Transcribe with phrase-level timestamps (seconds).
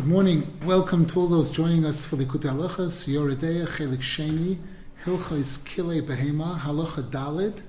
[0.00, 0.50] Good morning.
[0.64, 4.56] Welcome to all those joining us for the Kutalachas, Yoreh Deah, Chelik Sheni,
[5.04, 7.60] Hilchais Kile Behema, Halacha Dalid.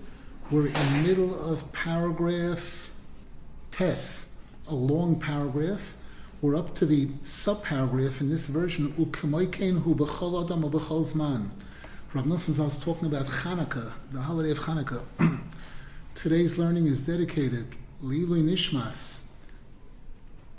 [0.49, 2.89] We're in the middle of paragraph
[3.71, 4.33] Tes,
[4.70, 5.94] a long paragraph.
[6.39, 11.50] We're up to the subparagraph in this version, Ukemoikein hu b'chol adam b'chol zman.
[12.13, 15.04] Rav Nosson is talking about Chanukah, the holiday of Chanukah.
[16.16, 19.23] Today's learning is dedicated Lilu Nishmas,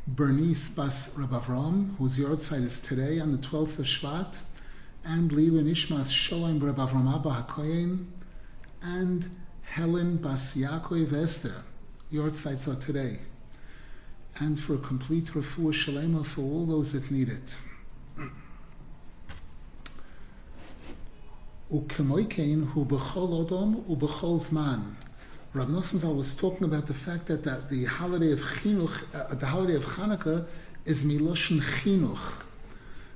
[0.07, 4.41] Bernice Bas Rav Avram, whose yahrzeit is today on the 12th of Shvat,
[5.05, 8.07] and Lila Nishmas Sholem Rav Avram Abba HaKoyen,
[8.83, 11.63] and Helen Bas Yaakov Esther.
[12.13, 13.21] Yahrzeits are today.
[14.41, 17.57] And for a complete refuah shalema for all those that need it.
[21.71, 24.97] Hu b'chol odom u b'chol zman.
[25.55, 29.45] Rav Nosson was talking about the fact that, that the holiday of Chinuch, uh, the
[29.45, 30.47] holiday of Hanukkah,
[30.87, 32.41] is Miloshin Chinuch,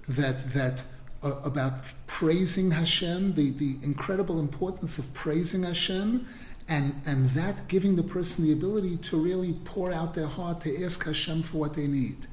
[0.06, 0.82] that that
[1.22, 1.72] uh, about
[2.06, 6.28] praising Hashem, the, the incredible importance of praising Hashem,
[6.68, 10.84] and and that giving the person the ability to really pour out their heart to
[10.84, 12.26] ask Hashem for what they need.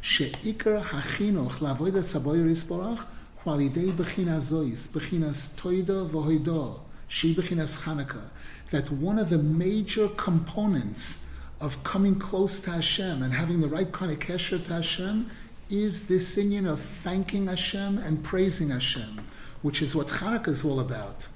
[0.00, 3.04] Sheikar hachinuch lavoida saboyer isborach,
[3.44, 8.30] kwalidei bechinas zois, bechinas toida v'hoida, she bechinas Hanukkah
[8.74, 11.28] that one of the major components
[11.60, 15.30] of coming close to Hashem and having the right kind of kesher to Hashem
[15.70, 19.24] is this union of thanking Hashem and praising Hashem,
[19.62, 21.28] which is what Chanukah is all about.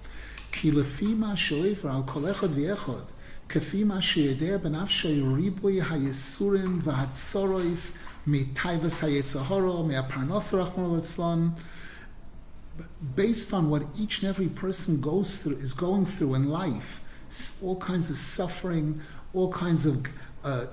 [13.15, 17.01] Based on what each and every person goes through, is going through in life,
[17.63, 19.01] all kinds of suffering,
[19.33, 20.07] all kinds of
[20.45, 20.67] uh,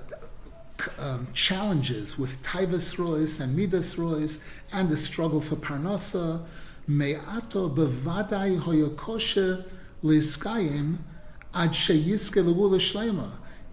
[0.98, 4.40] um, challenges with Taivas Rois and Midas Rois
[4.72, 6.44] and the struggle for Parnasa,
[6.86, 9.64] Me'ato bevadai hoyokoshe
[10.04, 10.98] liskayim
[11.54, 11.74] ad.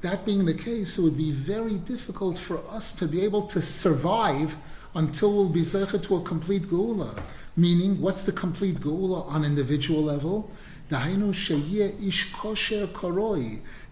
[0.01, 3.61] That being the case, it would be very difficult for us to be able to
[3.61, 4.57] survive
[4.95, 7.21] until we'll be zeichet to a complete geula.
[7.55, 10.49] Meaning, what's the complete geula on individual level?
[10.91, 12.31] Ish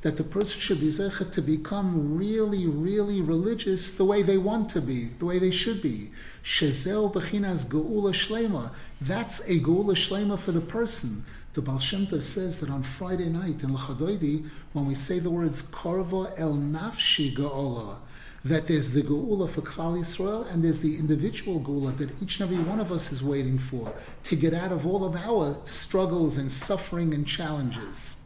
[0.02, 4.70] that the person should be zechet to become really, really religious the way they want
[4.70, 6.10] to be, the way they should be.
[6.44, 8.74] Shezel bechinas geula shlema.
[9.00, 11.24] That's a geula shlema for the person.
[11.54, 15.30] The Baal Shem Tov says that on Friday night in Lachadoidi, when we say the
[15.30, 17.98] words korva el nafshi geola,
[18.44, 22.52] that there's the geula for Klal Yisrael and there's the individual geula that each and
[22.52, 23.94] every one of us is waiting for
[24.24, 28.24] to get out of all of our struggles and suffering and challenges.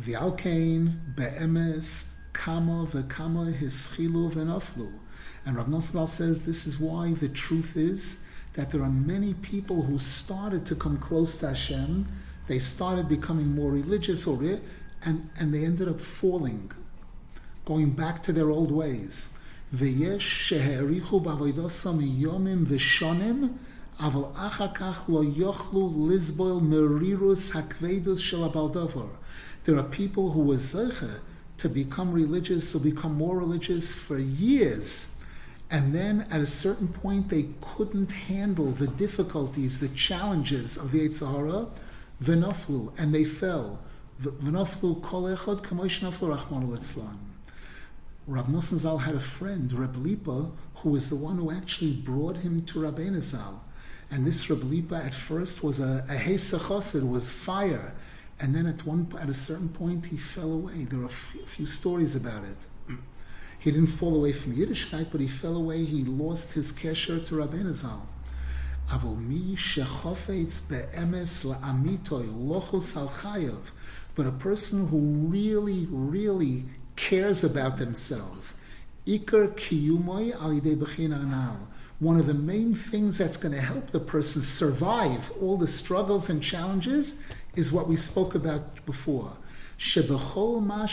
[0.00, 4.92] V'alkein be'emes kama v'kama hischilu v'naflu.
[5.46, 9.82] And Rav Nosson says this is why the truth is that there are many people
[9.82, 12.06] who started to come close to Hashem,
[12.46, 14.38] they started becoming more religious or
[15.04, 16.72] and, and they ended up falling
[17.65, 19.29] going back to their old ways.
[19.73, 23.53] ויש שהעריכו בעבודתם יומים ושונים,
[23.99, 29.07] אבל אחר כך לא יוכלו לסבול מרירוס הכבדוס של הבלדובר.
[29.65, 31.19] There are people who were zeicha
[31.57, 35.15] to become religious, to become more religious for years,
[35.69, 41.07] and then at a certain point they couldn't handle the difficulties, the challenges of the
[41.07, 41.69] Eitzahara,
[42.23, 43.79] v'naflu, and they fell.
[44.21, 47.17] V'naflu kol echad kamosh naflu rachmanu litzlan.
[48.26, 52.38] Rab Nosson Zal had a friend, Reb Lipa, who was the one who actually brought
[52.38, 53.62] him to Rabbeinu Zal.
[54.10, 57.94] And this Reb Lipa at first was a, a It was fire.
[58.40, 60.84] And then at one at a certain point he fell away.
[60.84, 62.98] There are a few, few stories about it.
[63.60, 65.84] He didn't fall away from Yiddishkeit, but he fell away.
[65.84, 68.08] He lost his kesher to Rabbeinu Zal.
[74.14, 74.98] But a person who
[75.28, 76.64] really, really
[76.96, 78.54] cares about themselves.
[79.06, 80.34] Iker kiyumoy
[80.98, 81.68] anal.
[81.98, 86.28] One of the main things that's going to help the person survive all the struggles
[86.28, 87.22] and challenges
[87.54, 89.32] is what we spoke about before.
[89.78, 90.86] Shebechol ma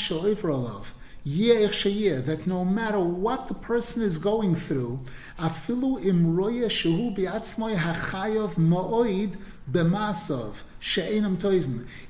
[2.22, 5.00] that no matter what the person is going through,
[5.40, 9.38] afilu imroya shehu biatzmoy hachayov ma'oid
[9.72, 11.38] b'masov she'enam.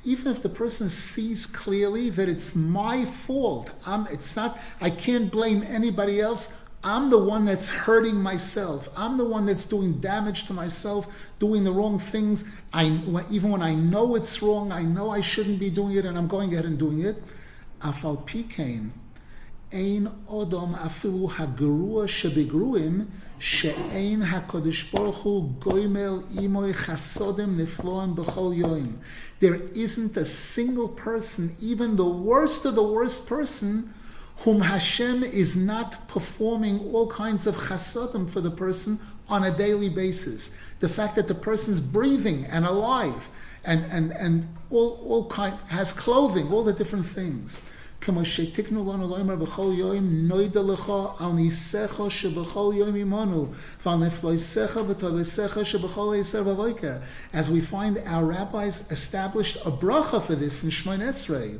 [0.04, 4.60] Even if the person sees clearly that it's my fault, I'm, it's not.
[4.82, 6.58] I can't blame anybody else.
[6.86, 8.90] I'm the one that's hurting myself.
[8.98, 12.44] I'm the one that's doing damage to myself, doing the wrong things.
[12.74, 16.18] I, even when I know it's wrong, I know I shouldn't be doing it, and
[16.18, 17.24] I'm going ahead and doing it.
[17.80, 18.92] Afal pikain
[29.40, 33.94] There isn't a single person, even the worst of the worst person,
[34.38, 39.90] whom Hashem is not performing all kinds of chasodim for the person on a daily
[39.90, 40.56] basis.
[40.80, 43.30] The fact that the person's breathing and alive
[43.66, 47.60] and, and, and all, all kind, has clothing, all the different things.
[48.03, 53.47] כמו שתקנו לנו לאמר בכל יום נוידע לך על ניסך שבכל יום עמנו
[53.87, 56.97] ועל נפלויסך וטובסך שבכל עשר ובויקר.
[57.35, 61.59] As we find our rabbis established a bracha for this in Shemon Esrei.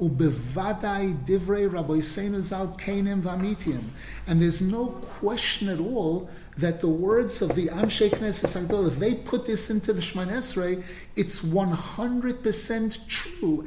[0.00, 3.80] ובוודאי דברי רבויסנו ז"ל כנים ואמיתיים.
[4.26, 4.88] And there's no
[5.20, 6.28] question at all
[6.58, 10.30] that the words of the Anshe Knesset Agdol, if they put this into the Shemon
[10.30, 10.82] Esrei,
[11.16, 13.66] it's 100% true.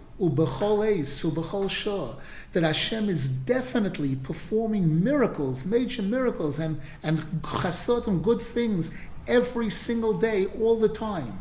[2.53, 8.91] that Hashem is definitely performing miracles, major miracles, and, and chasot and good things
[9.27, 11.39] every single day, all the time.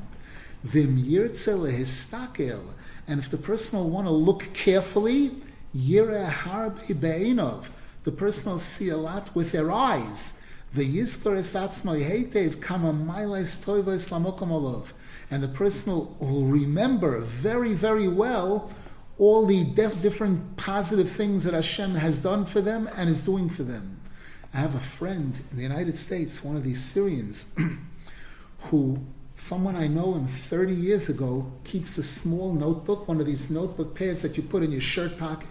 [0.73, 0.99] And
[3.19, 5.33] if the person will want to look carefully,
[5.73, 7.71] the
[8.17, 10.43] person will see a lot with their eyes.
[10.73, 14.93] The Yizkor Esatzmoy Heitev Kama Mailais Toivo Islamokomolov
[15.31, 18.71] and the person will remember very, very well
[19.19, 23.49] all the def- different positive things that Hashem has done for them and is doing
[23.49, 24.01] for them.
[24.53, 27.55] I have a friend in the United States, one of these Syrians,
[28.59, 28.99] who,
[29.37, 33.95] someone I know him 30 years ago, keeps a small notebook, one of these notebook
[33.95, 35.49] pads that you put in your shirt pocket,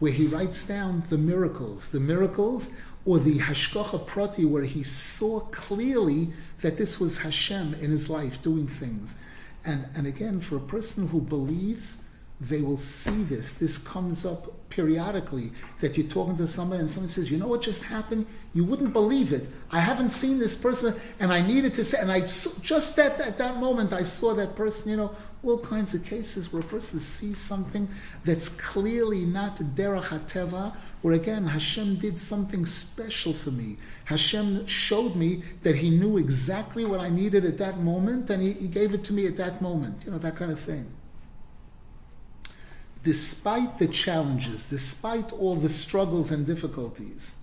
[0.00, 2.70] where he writes down the miracles, the miracles
[3.06, 6.30] or the Hashgacha Prati, where he saw clearly
[6.60, 9.16] that this was Hashem in his life doing things.
[9.64, 12.04] And, and again, for a person who believes,
[12.40, 13.54] they will see this.
[13.54, 17.62] This comes up periodically that you're talking to somebody and somebody says, You know what
[17.62, 18.26] just happened?
[18.54, 19.48] You wouldn't believe it.
[19.70, 23.38] I haven't seen this person and I needed to say, and I just that at
[23.38, 26.99] that moment I saw that person, you know, all kinds of cases where a person
[26.99, 27.87] sees something
[28.23, 33.77] that's clearly not derech hateva, where again Hashem did something special for me.
[34.05, 38.53] Hashem showed me that He knew exactly what I needed at that moment, and He,
[38.53, 40.03] he gave it to me at that moment.
[40.05, 40.91] You know that kind of thing
[43.03, 47.35] despite the challenges, despite all the struggles and difficulties.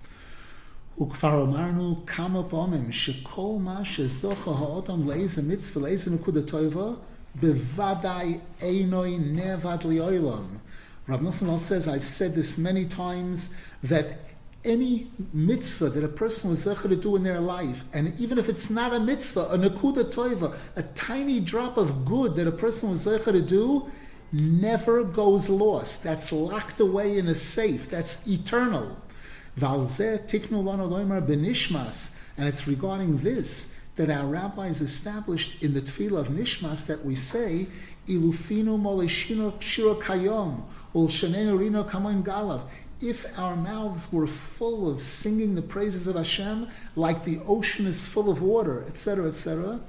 [1.00, 6.90] וכבר אמרנו כמה פעמים שכל מה שזוכה האדם לאיזה מצווה, לאיזה נקודה טובה,
[7.39, 10.59] Bevadai einoi.
[11.07, 14.19] Rav says, I've said this many times, that
[14.63, 18.47] any mitzvah that a person was zecher to do in their life, and even if
[18.47, 22.91] it's not a mitzvah, a nakuda toiva, a tiny drop of good that a person
[22.91, 23.89] was zecher to do,
[24.31, 26.03] never goes lost.
[26.03, 27.89] That's locked away in a safe.
[27.89, 28.95] That's eternal.
[29.59, 36.19] Valzeh tiknu lano benishmas, and it's regarding this that our rabbis established in the tefillah
[36.19, 37.67] of Nishmas that we say,
[38.07, 40.63] Ilufinu moleshino shiro kayom,
[40.95, 42.63] ulshanenu rino kamoin galav.
[42.99, 48.05] If our mouths were full of singing the praises of Hashem, like the ocean is
[48.05, 49.79] full of water, etc., etc.,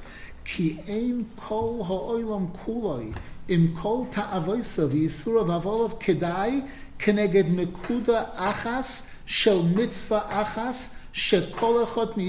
[0.45, 3.15] ki ein kol ha'olam kuloi,
[3.49, 6.69] im kol ta'avoisa v'yisura v'avolov kedai
[6.99, 12.25] keneged nekuda achas shel mitzvah achas Because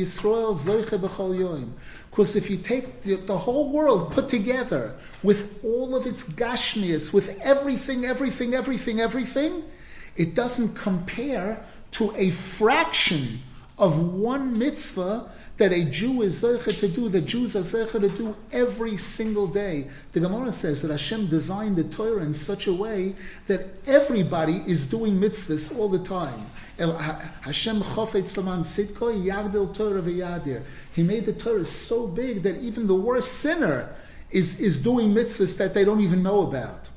[2.35, 7.39] if you take the, the, whole world put together with all of its gashmias, with
[7.41, 9.63] everything, everything, everything, everything,
[10.17, 13.39] it doesn't compare to a fraction
[13.77, 18.09] of one mitzvah that a Jew is zeicha to do, that Jews are zeicha to
[18.09, 19.87] do every single day.
[20.11, 23.15] The Gemara says that Hashem designed the Torah in such a way
[23.47, 26.47] that everybody is doing mitzvahs all the time.
[26.82, 30.62] Hashem chofetz laman sitko yagdil Torah v'yadir.
[30.94, 33.94] He made the Torah so big that even the worst sinner
[34.30, 36.90] is, is doing mitzvahs that they don't even know about.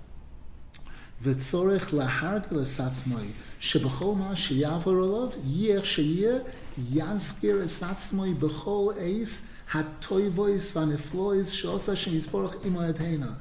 [1.24, 3.18] וצורך להרגל את עצמו,
[3.60, 6.40] שבכל מה שיעבור עליו, יהיה שיהיה
[6.80, 13.36] Yazkir esatzmoi b'chol eis hatoivois vaneflois shosa shem yisborach imo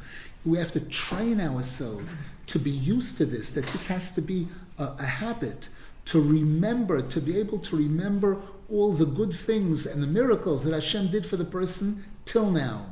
[0.45, 4.49] We have to train ourselves to be used to this, that this has to be
[4.79, 5.69] a, a habit,
[6.06, 8.38] to remember, to be able to remember
[8.70, 12.86] all the good things and the miracles that Hashem did for the person till now.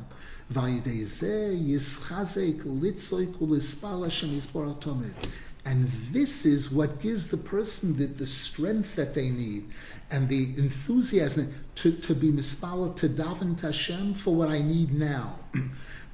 [5.65, 9.69] And this is what gives the person the, the strength that they need
[10.11, 14.93] and the enthusiasm to, to be mispala, to daven to Hashem for what I need
[14.93, 15.39] now.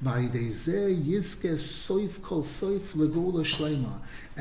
[0.02, 0.34] And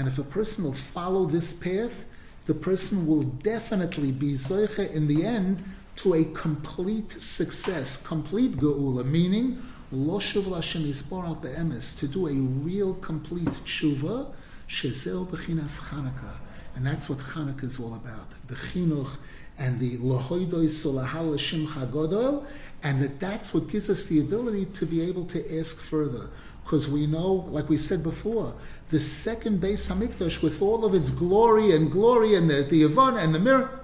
[0.08, 2.06] if a person will follow this path,
[2.50, 5.64] the person will definitely be zoiche in the end
[5.96, 9.62] to a complete success, complete geula, meaning
[9.94, 14.34] loshuv Hashem yisborach be'emes, to do a real complete tshuva,
[14.68, 16.38] shezel b'chinas Chanukah.
[16.76, 18.30] And that's what Chanukah is all about.
[18.48, 19.18] The chinuch
[19.60, 22.48] and the lahoidoi sulahal shimcha godol,
[22.82, 26.32] and that that's what gives us the ability to be able to ask further.
[26.64, 28.56] Because we know, like we said before,
[28.90, 33.22] the second Beis Hamikdash, with all of its glory and glory and the, the Yavon
[33.22, 33.80] and the mirror,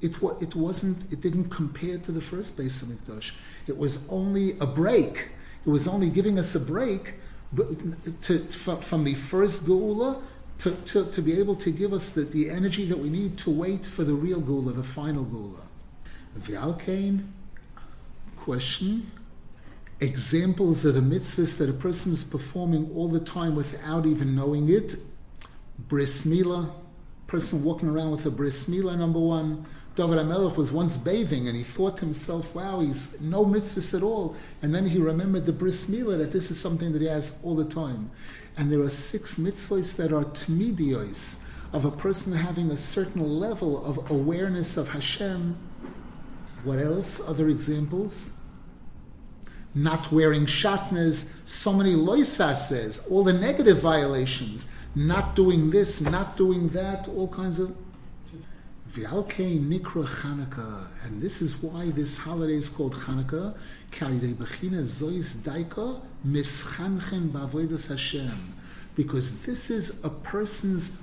[0.00, 3.32] it, it wasn't, it didn't compare to the first Beis Hamikdash.
[3.66, 5.30] It was only a break.
[5.64, 7.14] It was only giving us a break
[8.22, 10.20] to, from the first Geula
[10.58, 13.50] to, to, to be able to give us the, the energy that we need to
[13.50, 15.60] wait for the real Geula, the final Geula.
[16.38, 17.26] V'alkein,
[18.36, 19.10] question,
[20.02, 24.68] examples of the mitzvahs that a person is performing all the time without even knowing
[24.68, 24.96] it.
[25.78, 26.70] Bris Milah,
[27.32, 29.64] person walking around with a bris milah, number one.
[29.94, 34.02] David HaMelech was once bathing and he thought to himself, wow, he's no mitzvahs at
[34.02, 34.36] all.
[34.60, 37.54] And then he remembered the bris milah, that this is something that he has all
[37.54, 38.10] the time.
[38.58, 41.42] And there are six mitzvahs that are tmidios,
[41.72, 45.56] of a person having a certain level of awareness of Hashem.
[46.64, 47.20] What else?
[47.26, 48.30] Other examples?
[49.74, 56.68] Not wearing shatnez, so many loisases, all the negative violations not doing this, not doing
[56.68, 57.74] that, all kinds of.
[58.92, 63.56] V'alkei nikra Chanukah, and this is why this holiday is called Chanukah.
[63.90, 68.54] Zois daika mischanchen Hashem,
[68.94, 71.00] because this is a person's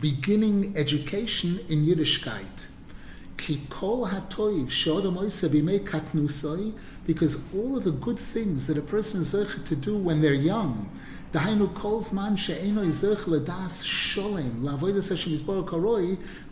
[0.00, 2.66] beginning education in Yiddishkeit.
[3.36, 3.82] Because
[7.54, 9.30] all of the good things that a person is
[9.64, 10.90] to do when they're young,
[11.32, 11.60] Hashem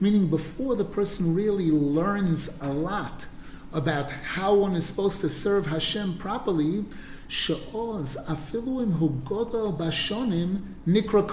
[0.01, 3.27] meaning before the person really learns a lot
[3.73, 6.85] about how one is supposed to serve Hashem properly,
[7.29, 11.29] she'oz afiluim hu godel bashonim nikra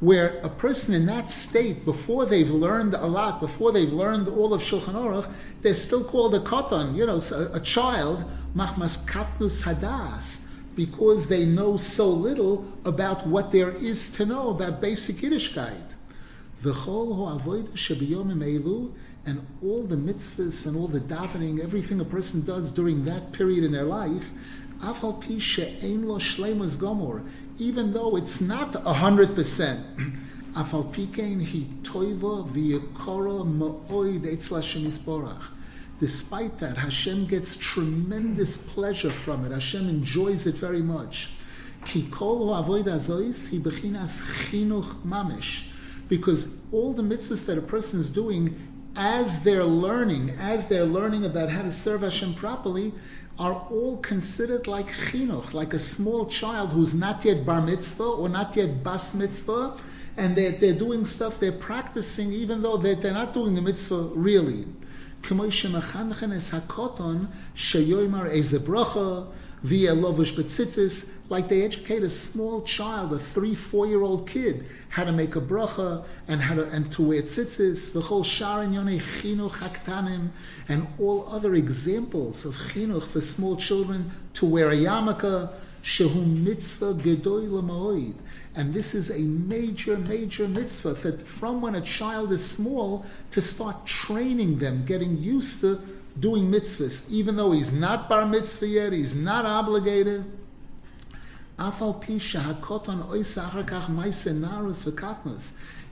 [0.00, 4.54] where a person in that state, before they've learned a lot, before they've learned all
[4.54, 8.24] of Shulchan Aruch, they're still called a koton, you know, a, a child,
[8.54, 10.44] machmas katnus hadas
[10.78, 15.96] because they know so little about what there is to know about basic Yiddishkeit.
[19.26, 23.64] And all the mitzvahs and all the davening, everything a person does during that period
[23.64, 24.30] in their life,
[27.58, 29.84] even though it's not a hundred percent.
[35.98, 39.52] Despite that, Hashem gets tremendous pleasure from it.
[39.52, 41.30] Hashem enjoys it very much.
[46.08, 51.24] Because all the mitzvahs that a person is doing as they're learning, as they're learning
[51.24, 52.92] about how to serve Hashem properly,
[53.38, 58.28] are all considered like chinuch, like a small child who's not yet bar mitzvah or
[58.28, 59.76] not yet bas mitzvah,
[60.16, 64.10] and they're, they're doing stuff, they're practicing, even though they're, they're not doing the mitzvah
[64.14, 64.66] really.
[65.23, 69.27] כמו שמחנכן es hakoton sheyoymar eze bracha
[69.63, 75.13] via lovush betzitzis, like they educate a small child, a three, four-year-old kid, how to
[75.13, 80.27] make a bracha and how to and to wear tzitzis, v'chol sharon yonei chinuch haktanim,
[80.67, 85.49] and all other examples of chinuch for small children to wear a yarmulke,
[85.81, 88.15] shehu mitzvah gedoy l'ma'oid,
[88.58, 93.40] and this is a major, major mitzvah that from when a child is small to
[93.40, 95.80] start training them, getting used to
[96.18, 100.24] doing mitzvahs, even though he's not bar mitzvah yet, he's not obligated.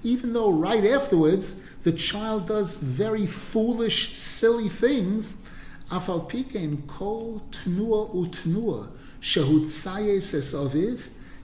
[0.02, 5.42] Even though right afterwards the child does very foolish, silly things,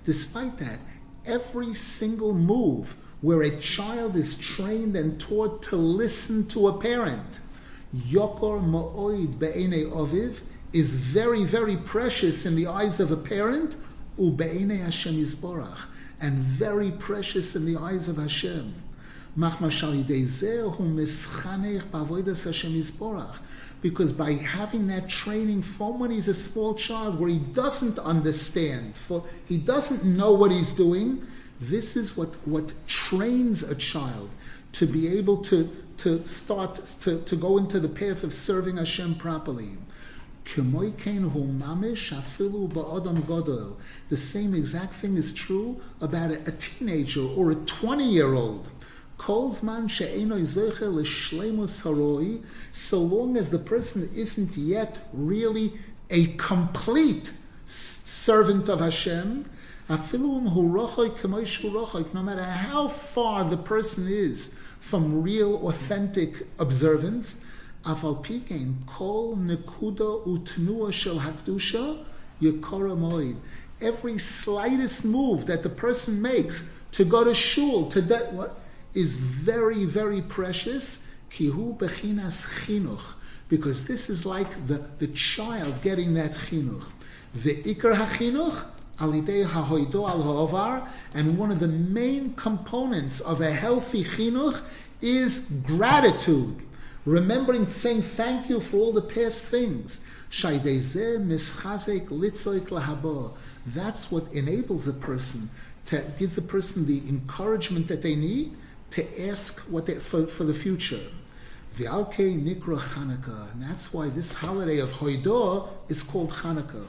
[0.05, 0.81] despite that,
[1.27, 7.41] every single move where a child is trained and taught to listen to a parent.
[7.95, 10.41] Yokor ma'oid be'ene oviv
[10.73, 13.77] is very, very precious in the eyes of a parent,
[14.19, 15.83] u'be'ene Hashem yisborach,
[16.21, 18.75] and very precious in the eyes of Hashem.
[23.83, 28.97] Because by having that training from when he's a small child, where he doesn't understand,
[28.97, 31.27] for he doesn't know what he's doing,
[31.61, 34.31] this is what, what trains a child
[34.73, 39.17] to be able to, to start to, to go into the path of serving Hashem
[39.17, 39.77] properly.
[40.45, 40.55] The
[44.17, 48.69] same exact thing is true about a, a teenager or a 20 year old.
[49.25, 49.39] So
[52.99, 55.79] long as the person isn't yet really
[56.11, 57.33] a complete
[57.65, 59.45] servant of Hashem,
[59.89, 60.41] no
[62.23, 67.45] matter how far the person is from real, authentic observance.
[73.81, 78.62] Every slightest move that the person makes to go to shul to that what
[78.95, 81.09] is very very precious.
[81.31, 83.15] Kihu bechinas chinuch
[83.49, 86.85] because this is like the, the child getting that chinuch.
[87.35, 88.65] The ikar hachinuch
[88.99, 94.63] alidei hahoido al ha'ovar, and one of the main components of a healthy chinuch
[95.01, 96.63] is gratitude
[97.05, 100.01] remembering, saying thank you for all the past things.
[103.67, 105.51] That's what enables a person
[105.85, 108.57] to gives the person the encouragement that they need
[108.93, 111.01] to ask what they, for, for the future.
[111.77, 116.87] V'alke nikra Chanukah, and that's why this holiday of Hoidah is called Chanukah.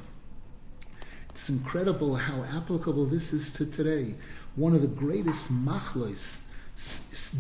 [1.30, 4.16] It's incredible how applicable this is to today.
[4.56, 6.44] One of the greatest machlois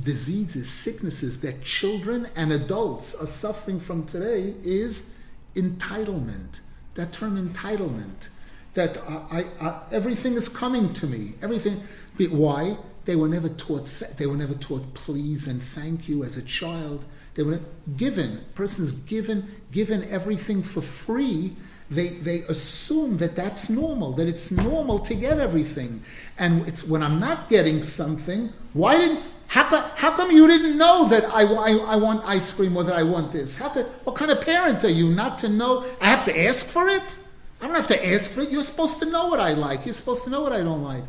[0.03, 5.13] diseases, sicknesses that children and adults are suffering from today is
[5.55, 6.61] entitlement.
[6.95, 8.29] That term entitlement.
[8.75, 11.33] That uh, I, I, everything is coming to me.
[11.41, 11.83] Everything.
[12.17, 12.77] Why?
[13.05, 13.85] They were never taught.
[14.17, 17.05] They were never taught please and thank you as a child.
[17.35, 17.59] They were
[17.97, 18.45] given.
[18.55, 21.55] Persons given given everything for free
[21.89, 26.01] they, they assume that that's normal, that it's normal to get everything.
[26.39, 30.77] And it's when I'm not getting something, why didn't, how come, how come you didn't
[30.77, 33.57] know that I, I, I want ice cream or that I want this?
[33.57, 35.85] How could, what kind of parent are you not to know?
[36.01, 37.15] I have to ask for it?
[37.61, 38.49] I don't have to ask for it.
[38.49, 39.85] You're supposed to know what I like.
[39.85, 41.03] You're supposed to know what I don't like.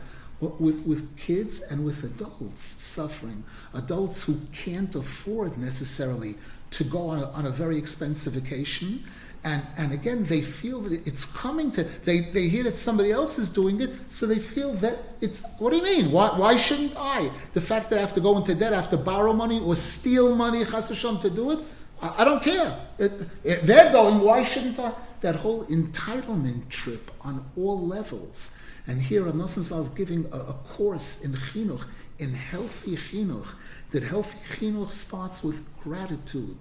[0.59, 6.37] With, with kids and with adults suffering, adults who can't afford necessarily
[6.71, 9.05] to go on a, on a very expensive vacation,
[9.45, 13.39] and, and again, they feel that it's coming to, they, they hear that somebody else
[13.39, 16.11] is doing it, so they feel that it's, what do you mean?
[16.11, 17.31] Why, why shouldn't I?
[17.53, 19.77] The fact that I have to go into debt, I have to borrow money or
[19.77, 21.59] steal money, chasasham, to do it,
[22.01, 22.81] I, I don't care.
[22.99, 23.13] It,
[23.45, 24.93] it, they're going, why shouldn't I?
[25.21, 28.57] That whole entitlement trip on all levels.
[28.87, 31.85] And here, Rav is giving a, a course in chinuch,
[32.19, 33.47] in healthy chinuch,
[33.91, 36.57] that healthy chinuch starts with gratitude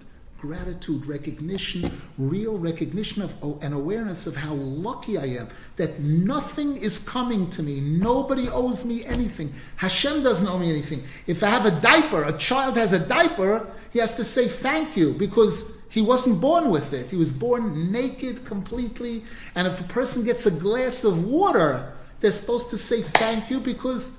[0.46, 6.76] gratitude, recognition, real recognition of oh, an awareness of how lucky I am that nothing
[6.76, 7.80] is coming to me.
[7.80, 9.54] Nobody owes me anything.
[9.76, 11.02] Hashem doesn't owe me anything.
[11.26, 14.98] If I have a diaper, a child has a diaper, he has to say thank
[14.98, 17.10] you because he wasn't born with it.
[17.10, 19.24] He was born naked completely.
[19.54, 21.93] And if a person gets a glass of water,
[22.24, 24.18] they're supposed to say thank you because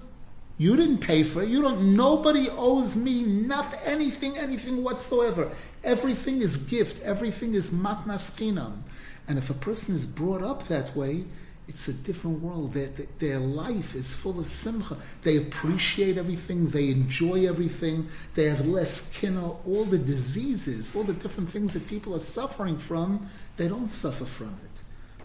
[0.60, 1.50] you didn't pay for it.
[1.50, 1.96] You don't.
[1.96, 5.52] Nobody owes me nothing, anything, anything whatsoever.
[5.84, 7.02] Everything is gift.
[7.02, 8.84] Everything is matnas chinam.
[9.28, 11.26] And if a person is brought up that way,
[11.68, 12.74] it's a different world.
[12.74, 14.98] Their, their life is full of simcha.
[15.24, 16.68] They appreciate everything.
[16.68, 18.08] They enjoy everything.
[18.36, 19.50] They have less kina.
[19.66, 24.26] All the diseases, all the different things that people are suffering from, they don't suffer
[24.26, 24.76] from it.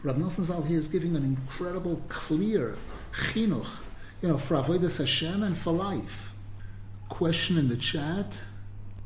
[0.03, 2.77] Rab Nosson Zal is giving an incredible, clear
[3.13, 3.83] chinuch
[4.23, 6.33] you know, for avodas Hashem and for life.
[7.09, 8.41] Question in the chat: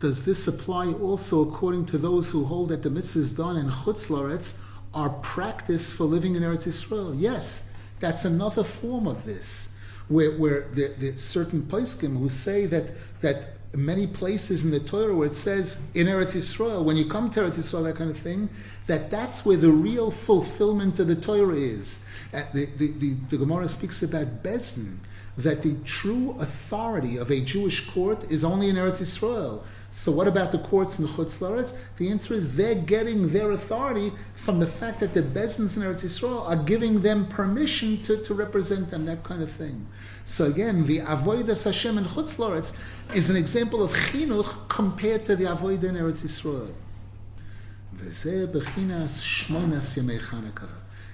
[0.01, 4.09] Does this apply also according to those who hold that the mitzvahs done in Chutz
[4.09, 4.61] Laretz
[4.93, 7.15] are practice for living in Eretz Yisrael?
[7.19, 9.77] Yes, that's another form of this,
[10.09, 15.15] where where the, the certain poskim who say that that many places in the Torah
[15.15, 18.19] where it says in Eretz Yisrael, when you come to Eretz Yisrael, that kind of
[18.19, 18.49] thing,
[18.87, 22.05] that that's where the real fulfillment of the Torah is.
[22.33, 24.99] Uh, the, the, the, the Gemara speaks about Bezdin,
[25.37, 29.63] that the true authority of a Jewish court is only in Eretz Yisrael.
[29.91, 31.77] So what about the courts in Chutz Laretz?
[31.99, 36.05] The answer is they're getting their authority from the fact that the Bezdins in Eretz
[36.05, 39.87] Yisrael are giving them permission to, to represent them, that kind of thing.
[40.25, 42.77] So again, the Avodah Hashem in Chutz Laretz
[43.15, 46.73] is an example of chinuch compared to the Avodah in Eretz Yisrael.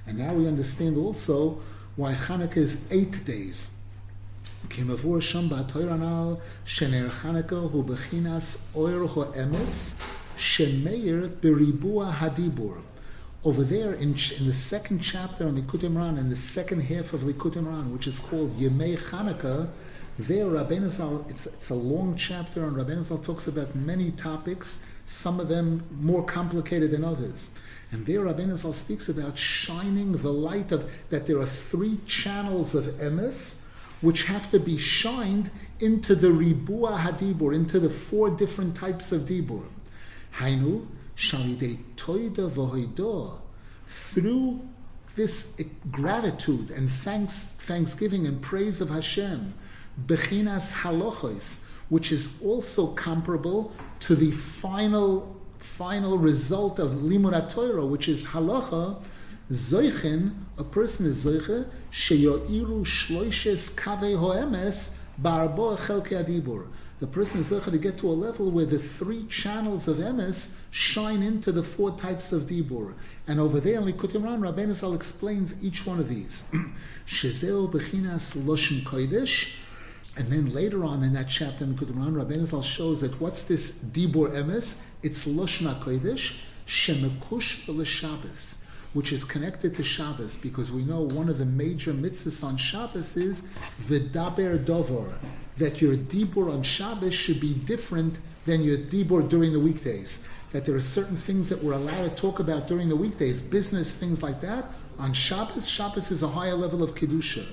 [0.06, 1.60] And now we understand also
[1.96, 3.76] why Hanukkah is eight days.
[4.70, 8.42] כמבואר שם Toiranal הנ"ל, שנר חנקה הוא בחינת
[8.74, 9.94] אור האמס,
[10.36, 11.28] שמאיר
[13.42, 17.22] Over there in, in the second chapter on Likutei Moharan, in the second half of
[17.22, 19.66] Likutei Moharan, which is called Yemei Hanukkah,
[20.18, 24.84] there Rabbeinu Zal, it's, it's a long chapter and Rabbeinu Zal talks about many topics
[25.10, 27.50] some of them more complicated than others.
[27.90, 32.84] And there Rabbeinu speaks about shining the light of, that there are three channels of
[32.84, 33.64] emes,
[34.00, 39.22] which have to be shined into the ribua hadibur, into the four different types of
[39.22, 39.64] dibur.
[40.36, 43.36] Hainu, shalidei toida v'hoidah,
[43.88, 44.60] through
[45.16, 49.54] this gratitude and thanks, thanksgiving and praise of Hashem,
[50.06, 58.08] bechinas halachos, which is also comparable to the final final result of limud Torah, which
[58.08, 59.04] is halacha.
[59.50, 66.66] Zoichin, a person is zoiche, sheyoiru shloishes kavei hoemes barbo chelke adibur
[67.00, 71.22] the person is to get to a level where the three channels of emes shine
[71.22, 72.92] into the four types of dibur.
[73.26, 76.52] And over there in Likutei Moharan, Rabbeinu Zal explains each one of these.
[77.08, 79.54] Shezeo bechinas loshen kodesh.
[80.16, 83.44] And then later on in that chapter in Likutei Moharan, Rabbeinu Zal shows that what's
[83.44, 84.86] this dibur emes?
[85.02, 86.32] It's loshen kodesh
[86.66, 88.60] shemekush l'shabbos
[88.92, 93.16] which is connected to Shabbos, because we know one of the major mitzvahs on Shabbos
[93.16, 93.42] is
[93.82, 95.12] v'daber dovor,
[95.58, 100.28] that your dibur on Shabbos should be different than your dibur during the weekdays.
[100.50, 103.94] That there are certain things that we're allowed to talk about during the weekdays, business,
[103.94, 104.66] things like that.
[104.98, 107.46] On Shabbos, Shabbos is a higher level of kedusha.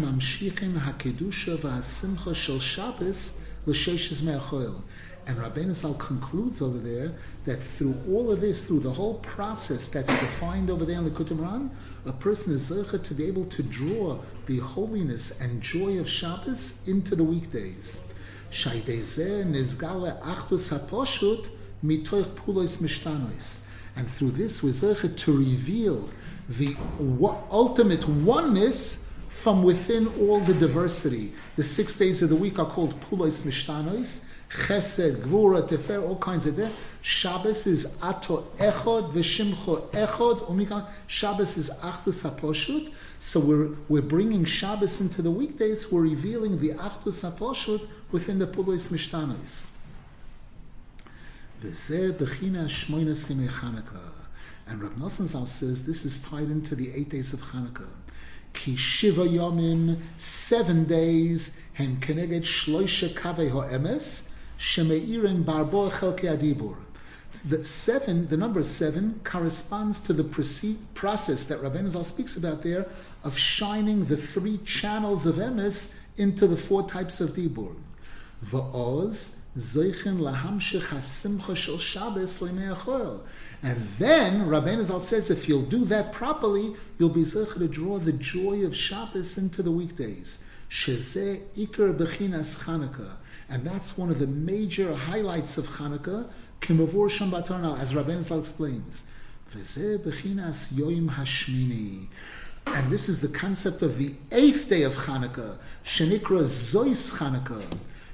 [0.00, 3.16] ממשיכים הקדושה והשמחה של שבת
[3.66, 4.74] לששת מהחול.
[5.26, 9.88] And Rabbeinu Zal concludes over there that through all of this, through the whole process
[9.88, 11.70] that's defined over there in the Kutumran,
[12.04, 16.86] a person is zeichet to be able to draw the holiness and joy of Shabbos
[16.86, 18.00] into the weekdays.
[23.96, 26.10] And through this, we're zeichet to reveal
[26.49, 26.75] the
[27.51, 31.31] ultimate oneness from within all the diversity.
[31.55, 36.47] The six days of the week are called Pulois Mishtanois, Chesed, Gvura, Tefer, all kinds
[36.47, 36.71] of that.
[37.03, 40.87] Shabbos is Ato Echod, Veshimcho Echod, Umikon.
[41.05, 42.91] Shabbos is Achdus HaPoshut.
[43.19, 48.47] So we're, we're bringing Shabbos into the weekdays, we're revealing the Achdus HaPoshut within the
[48.47, 49.69] Pulois Mishtanois.
[51.61, 54.18] V'zeh bechina shmoina simei Chanukah.
[54.69, 57.89] And Rav Nosson says this is tied into the eight days of Chanukah.
[58.53, 64.29] Ki shiva yomim, seven days, hen keneged shloisha kaveh ho'emes,
[64.59, 66.75] Shemeirin Barbo Chelke Adibur.
[67.47, 70.23] The seven, the number seven, corresponds to the
[70.93, 72.87] process that Rabbeinu Zal speaks about there
[73.23, 77.75] of shining the three channels of emes into the four types of dibur.
[78.43, 83.21] Va'oz zoichen lahamshich hasimcha shel Shabbos lemeachol.
[83.61, 87.99] And then Rabbeinu Zal says, if you'll do that properly, you'll be zoichen to draw
[87.99, 90.43] the joy of Shabbos into the weekdays.
[90.69, 93.17] Shezeh ikar bechinas Chanukah.
[93.49, 96.29] And that's one of the major highlights of Chanukah,
[96.61, 99.07] Kimavur Shambatarna, as Rabbeinu Zal explains.
[99.51, 102.07] bechinas yoim hashmini.
[102.67, 107.65] And this is the concept of the eighth day of Chanukah, Shenikra Zois Chanukah.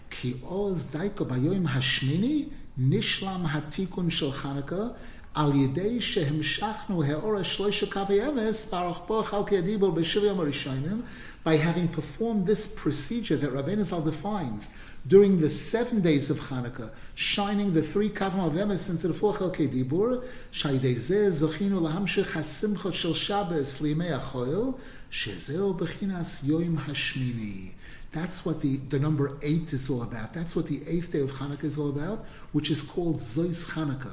[0.09, 4.95] Ki oz daiko bayoim hashmini, nishlam hatikun shel Hanukkah,
[5.34, 11.02] על ידי שהמשכנו האור השלושה קווי אמס, ברוך בו חלקי הדיבור בשבעים הראשונים,
[11.44, 14.68] by having performed this procedure that Rabbeinu Zal defines
[15.06, 19.32] during the seven days of Hanukkah, shining the three kavim of emes into the four
[19.32, 24.78] chelkei dibur, shaydezeh zochinu lahamshich hasimcha shel Shabbos liyimei achoil,
[25.10, 27.72] shezeo bechinas yoim hashmini.
[28.12, 30.34] That's what the, the number eight is all about.
[30.34, 34.12] That's what the eighth day of Hanukkah is all about, which is called Zois Hanukkah.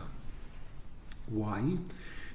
[1.28, 1.78] Why?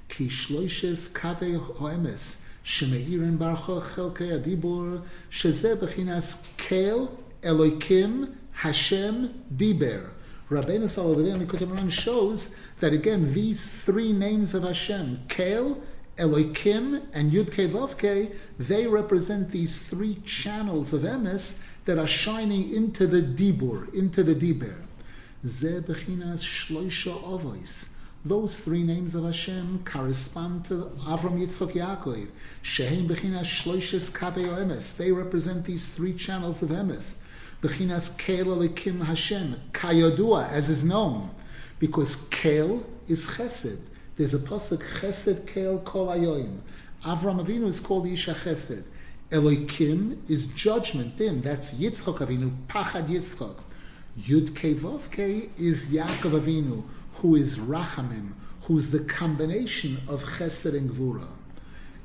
[0.08, 10.10] Ki shloishes kavei hoemes shemeirin barcho chelkei adibur shezeh bechinas kel Elokim Hashem Diber.
[10.50, 15.80] Rabbeinu Salavadeh shows that again these three names of Hashem, Kel,
[16.16, 23.06] Elokim, and Yud Vavke, they represent these three channels of emes that are shining into
[23.06, 24.74] the Dibur, into the Diber.
[25.46, 27.90] Ze bechinas shloisha avos.
[28.28, 32.28] Those three names of Hashem correspond to Avram Yitzchak Yaakov.
[32.60, 34.98] Shehem bechinas shloishes kavei emes.
[34.98, 37.24] They represent these three channels of emes.
[37.62, 41.30] Bechinas Kel Elikim Hashem, Kayodua, as is known,
[41.78, 43.80] because Kel is Chesed.
[44.16, 46.58] There's a pasuk Chesed Kel Kol Ayoim.
[47.04, 48.82] Avram Avinu is called Isha Chesed.
[49.30, 51.40] Elokim is judgment, din.
[51.40, 53.56] That's Yitzchok Avinu, Pachad Yitzchok.
[54.20, 56.84] Yud Kevovke is Yaakov Avinu,
[57.18, 61.26] who is Rachamim, who's the combination of Chesed and Gvura.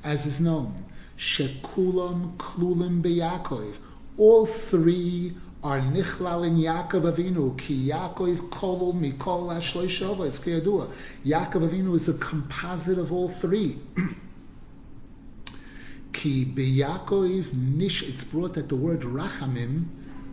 [0.03, 0.73] As is known,
[1.17, 3.77] Shekulam Klulim Beyakov.
[4.17, 10.91] All three are Nichlal in Yaakov Avinu, Ki Yaakov Kolol Mikol Ashloishavos, Kiyadua.
[11.25, 13.77] Yaakov Avinu is a composite of all three.
[16.13, 19.85] Ki Beyakov Nish, it's brought that the word Rachamim,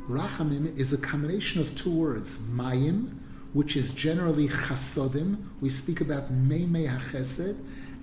[0.08, 3.19] Rachamim is a combination of two words, Mayim,
[3.52, 7.58] which is generally Chasodim, we speak about Meimei HaChesed,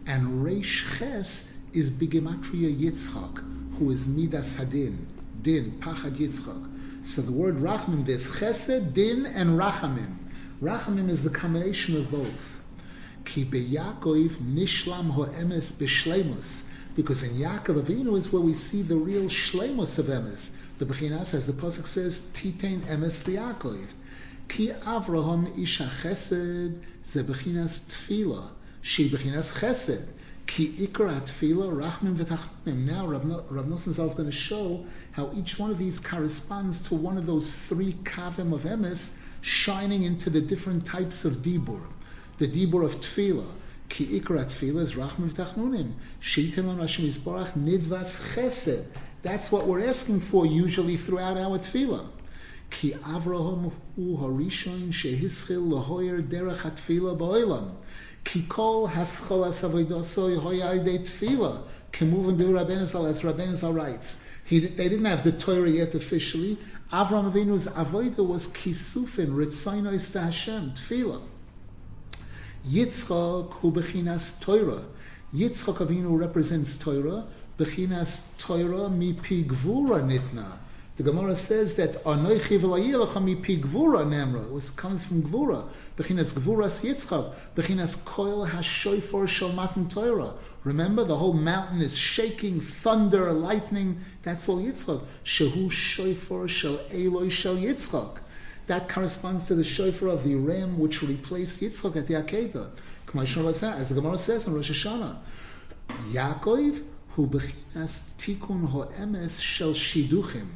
[0.05, 5.05] and Reish Ches is Bigematria Yitzchak, who is Midas Hadin,
[5.41, 7.05] Din, Pachad Yitzchak.
[7.05, 10.17] So the word Rachamim, there's Chesed, Din, and Rachamim.
[10.61, 12.61] Rachamim is the combination of both.
[13.23, 16.65] Ki Yaakov nishlam ho'emes b'shleimus.
[16.95, 20.57] Because in Yaakov Avinu is where we see the real shleimus of emes.
[20.79, 23.89] The Bechinas, as the Pasuk says, Titain emes b'Yaakov.
[24.47, 28.49] Ki Avraham isha chesed ze Bechinas tefila.
[28.81, 30.07] She Bechinas chesed.
[30.45, 32.87] Ki ikra tefila rachmim v'tachmim.
[32.87, 36.95] Now Rav Nosson Zal is going to show how each one of these corresponds to
[36.95, 41.81] one of those three kavim of emes shining into the different types of dibur.
[42.37, 43.45] The dibur of tefila.
[43.89, 45.91] Ki ikra tefila is rachmim v'tachnunim.
[46.21, 48.85] Sheitin lan Hashem Yisborach nidvas chesed.
[49.23, 52.07] That's what we're asking for usually throughout our tefillah.
[52.69, 57.71] Ki Avraham hu harishon shehischil lahoyer derech hatfila ba'olam.
[58.23, 61.63] Ki kol haschol asavoidosoi hoyayde tefila.
[61.91, 64.25] Kemuvan do Rabbeinu Zal, as Rabbeinu Zal writes.
[64.43, 66.57] He, they didn't have the Torah yet officially.
[66.91, 71.21] Avram Avinu's avoida was kisufin, ritzainois to Hashem, tefila.
[72.69, 74.83] Yitzchak hu bechinas Torah.
[75.33, 77.25] Yitzchak Avinu represents Torah.
[77.57, 80.57] Bechinas Torah mi pigvura nitna.
[80.97, 84.57] The Gemara says that Anoichi v'layilacha mi pigvura nemra.
[84.57, 85.69] It comes from gvura.
[85.95, 87.35] Bechinas gvuras Yitzchak.
[87.55, 90.33] Bechinas koil hashoifor shel matan Torah.
[90.63, 94.03] Remember, the whole mountain is shaking, thunder, lightning.
[94.23, 95.03] That's all Yitzchak.
[95.23, 98.17] Shehu shoifor shel Eloi shel Yitzchak.
[98.65, 102.71] That corresponds to the shofar of the ram which replaced Yitzchak at the Akedah.
[103.79, 105.17] As the Gemara says in Rosh Hashanah,
[106.11, 110.47] Yaakov hu bechinas tikun ho'emes shel shiduchim.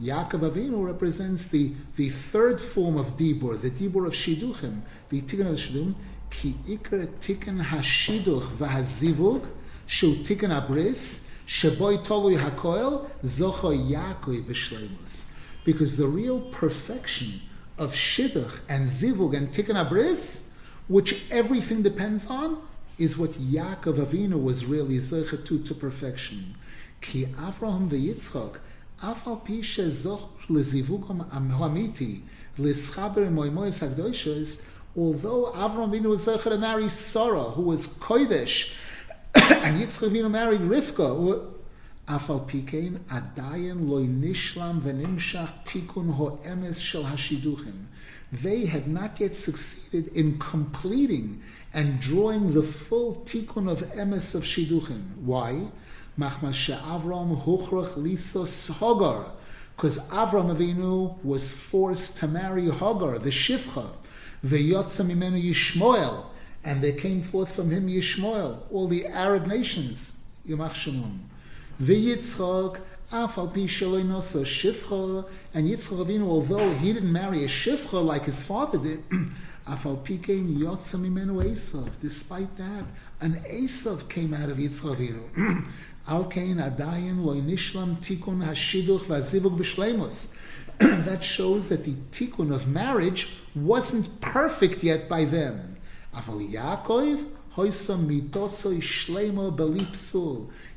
[0.00, 5.48] Yaakov Avinu represents the, the third form of dibur, the dibur of shiduchim, the tikkun
[5.48, 5.94] of shiduchim,
[6.30, 9.46] ki ikar tikkun hashiduch v'hazivug,
[9.86, 15.32] shu tikkun abris, sheboy tolui hakoel, zocho Yaakov b'shleimus.
[15.64, 17.40] Because the real perfection
[17.76, 20.50] of shidduch and zivug and tikkun abris,
[20.86, 22.58] which everything depends on,
[22.98, 26.56] is what Yaakov Avinu was really zeichet to to perfection.
[27.00, 28.58] Ki Avraham v'Yitzchak,
[29.02, 32.22] afal pi shezoch lezivugam hamiti,
[32.58, 34.62] l'schaber moimois hagdoishes,
[34.96, 38.74] although Avraham Avinu was zeichet to marry Sarah, who was kodesh,
[39.34, 41.54] and Yitzchak Avinu married Rivka, who,
[42.08, 47.84] Afal pikein adayin loy nishlam v'nimshach tikun ho'emes shel hashiduchim.
[48.32, 51.42] They had not yet succeeded in completing
[51.74, 55.16] and drawing the full tikkun of emes of shiduchim.
[55.18, 55.70] Why?
[56.18, 59.30] Machmas she'Avram huchrach Hagar.
[59.76, 63.88] Because Avram Avinu was forced to marry Hagar, the Shifcha,
[64.44, 66.26] v'yotza mimenu Yishmoel,
[66.64, 71.18] and there came forth from him Yishmoel, all the Arab nations, Yomach Shemon.
[71.80, 78.42] V'Yitzchak, pi shaloi shifcha, and Yitzchak Avinu, although he didn't marry a shifcha like his
[78.42, 79.04] father did,
[79.68, 81.88] Afal pi kein yotza mimenu Esav.
[82.02, 82.86] Despite that,
[83.20, 85.70] an Esav came out of Yitzchak Avinu.
[90.78, 95.76] That shows that the tikkun of marriage wasn't perfect yet by them.
[96.14, 97.26] Yaakov,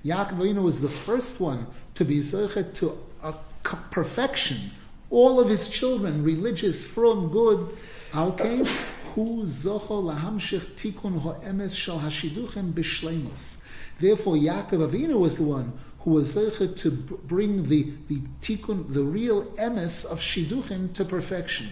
[0.04, 4.72] Avinu was the first one to be zochet to a perfection.
[5.10, 7.78] All of his children, religious, from good,
[8.14, 8.66] al came
[9.14, 13.62] hu zocho lahamshich tikun ho'emes shal hashiduchem b'shleimus.
[14.02, 19.04] Therefore, Yaakov Avinu was the one who was zeichet to bring the the tikkun, the
[19.04, 21.70] real emes of shiduchim to perfection.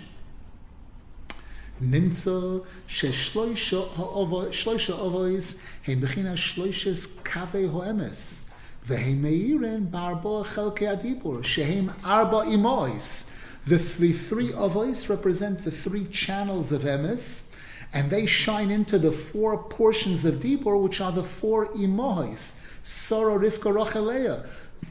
[1.82, 8.52] Nimtza sheshloisha ovois heim bechina shloishes kavei hoemes
[8.86, 13.28] veheim meiren barbo chelke adibur shehem arba imois.
[13.66, 17.49] The, the three ovois represent the three channels of emes.
[17.94, 23.38] And they shine into the four portions of Dibur, which are the four imohis, Sora,
[23.38, 24.46] Rivka, Rachel,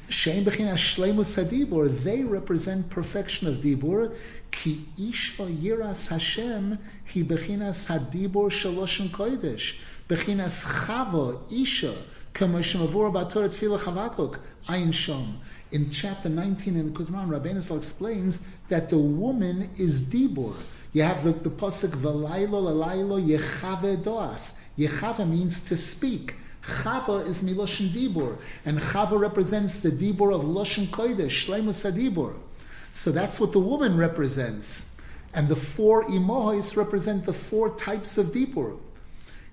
[0.08, 4.14] Shem Bechinas Shlemus Hadibur, they represent perfection of Dibur.
[4.50, 9.76] Ki Isha Yiras Hashem, He Bechinas Hadibur Shaloshin Kodesh.
[10.08, 11.94] Bechinas Chava, Isha,
[12.34, 15.34] Kamashimavur Bator Tfila Chavakuk, Ayin Shom.
[15.70, 20.54] In chapter 19 in the Qur'an, Rabbeinu explains that the woman is Dibur.
[20.98, 24.58] You have the, the pasuk V'laylo l'laylo yechave doas.
[24.76, 26.34] Yechave means to speak.
[26.60, 32.34] Chava is Miloshin Dibur, and Chava represents the Dibur of Loshin Kodesh, Shleimus Adibur.
[32.90, 34.96] So that's what the woman represents.
[35.32, 38.76] And the four imohis represent the four types of Dibur.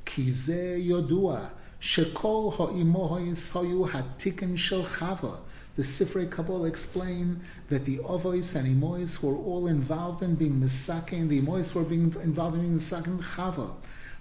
[0.03, 5.41] Kize Yodua, Shekol ha'imohis hayu hatikin shel Chava.
[5.75, 11.27] The Sifrei Kabbalah explain that the Ovois and Imois were all involved in being Misakin,
[11.27, 13.75] the Imois were being involved in being Misakin Chava.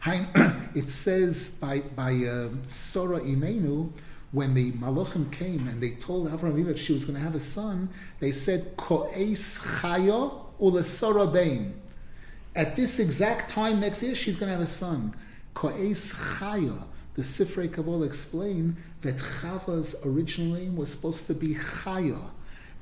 [0.75, 3.93] it says by by uh, Sora Imenu,
[4.33, 7.41] when the Malachim came and they told Avram that she was going to have a
[7.41, 7.89] son,
[8.19, 11.81] they said Ko'es Chayo Ulasora Bain.
[12.57, 15.15] At this exact time next year, she's going to have a son.
[15.55, 16.85] Ko'es Chaya.
[17.15, 22.31] The Sifrei Kabbalah explain that Chava's original name was supposed to be Chaya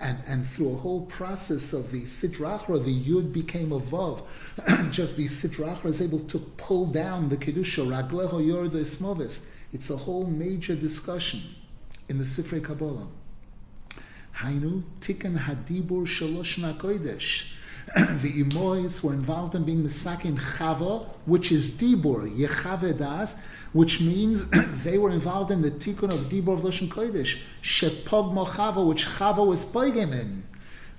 [0.03, 4.25] and, and through a whole process of the sitrachra, the yud became a vav.
[4.91, 9.45] Just the sitrachra is able to pull down the kedusha ragleho yorda ismovis.
[9.73, 11.41] It's a whole major discussion
[12.09, 13.07] in the Sifrei Kabbalah.
[14.39, 17.53] Hainu tikkun hadibur shalosh nakodesh.
[18.23, 23.37] the Imois were involved in being Misakin Chava, which is Dibur, Yechavedas,
[23.75, 24.49] which means
[24.83, 29.47] they were involved in the Tikkun of Dibur of Lashon Kodesh, Shepog Mochava, which Chava
[29.47, 30.43] was Poigem in.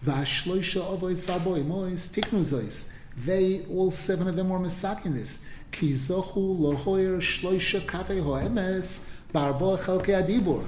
[0.06, 2.88] Vashloisha Ovois Vabo Imois, Tiknuzois.
[3.18, 5.44] They, all seven of them were Misakin this.
[5.72, 10.64] Ki Zochu Lohoyer Shloisha Kave Hoemes, Barbo Chalke Adibur.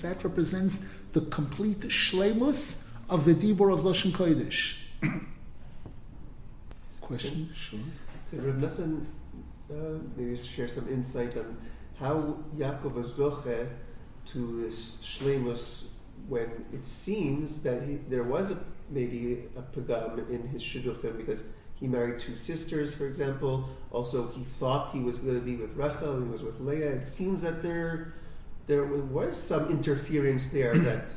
[0.00, 4.76] That represents the complete shleimus of the dibur of Lashon Kodesh.
[7.00, 7.50] Question?
[7.54, 7.80] Sure.
[8.30, 9.04] Could Reb Nassan
[9.70, 11.56] uh, maybe share some insight on
[11.98, 13.68] how Yaakov zoche
[14.26, 15.84] to this shleimus
[16.28, 18.58] when it seems that he, there was a,
[18.90, 21.42] maybe a pagam in his shidduchim because
[21.74, 23.68] he married two sisters, for example.
[23.90, 26.92] Also, he thought he was going to be with Rachel, he was with Leah.
[26.92, 28.14] It seems that there,
[28.66, 31.04] there was some interference there that.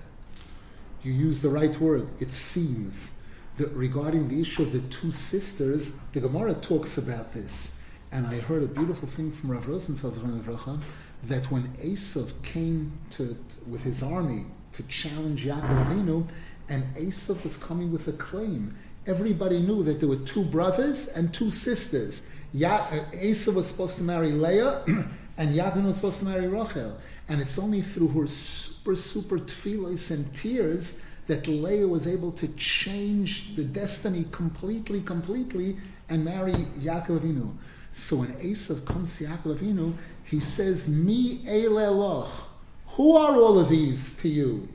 [1.04, 2.10] You use the right word.
[2.20, 3.22] It seems
[3.58, 7.80] that regarding the issue of the two sisters, the Gemara talks about this.
[8.12, 13.84] And I heard a beautiful thing from Rav Rosenfeld that when Esav came to, with
[13.84, 16.28] his army to challenge Yaakov Avinu,
[16.70, 18.76] and Esav was coming with a claim
[19.08, 22.30] everybody knew that there were two brothers and two sisters.
[22.54, 24.84] Ya- uh, Asa was supposed to marry Leah,
[25.38, 26.98] and Yaakov was supposed to marry Rachel.
[27.28, 32.48] And it's only through her super, super tefillos and tears that Leah was able to
[32.50, 35.78] change the destiny completely, completely,
[36.10, 37.54] and marry Yaakov Avinu.
[37.92, 42.46] So when Esav comes to Yaakov Avinu, he says, "Mi eile
[42.90, 44.68] Who are all of these to you?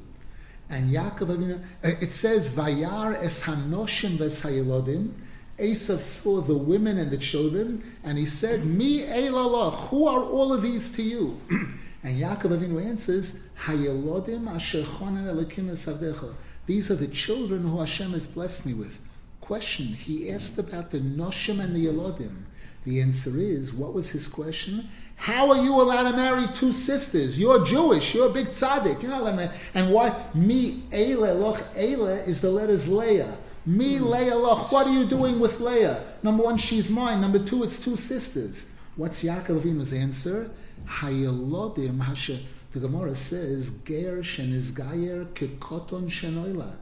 [0.68, 5.12] And Yaakov Avinu, uh, it says, Vayar es hanoshim ves hayelodim.
[5.58, 10.52] Esav saw the women and the children, and he said, Mi elalach, who are all
[10.52, 11.38] of these to you?
[12.02, 16.34] and Yaakov Avinu answers, Hayelodim asher chonen elikim esavdecha.
[16.66, 19.00] These are the children who Hashem has blessed me with.
[19.40, 22.44] Question, he asked about the noshim and the yelodim.
[22.84, 24.88] The answer is, what was his question?
[25.16, 27.38] How are you allowed to marry two sisters?
[27.38, 28.14] You're Jewish.
[28.14, 29.02] You're a big tzaddik.
[29.02, 29.50] You're not allowed to marry.
[29.74, 30.24] And why?
[30.32, 33.36] Me, Eile, Loch, Eile is the letters Leah.
[33.66, 34.10] Me, mm.
[34.10, 34.72] Leah, Loch.
[34.72, 36.02] What are you doing with Leah?
[36.22, 37.20] Number one, she's mine.
[37.20, 38.70] Number two, it's two sisters.
[38.96, 40.50] What's Yaakov Avinu's answer?
[40.86, 42.40] Hayelodim Hashem.
[42.72, 46.78] The Gemara says, Ger shenizgayer kekoton shenoilat.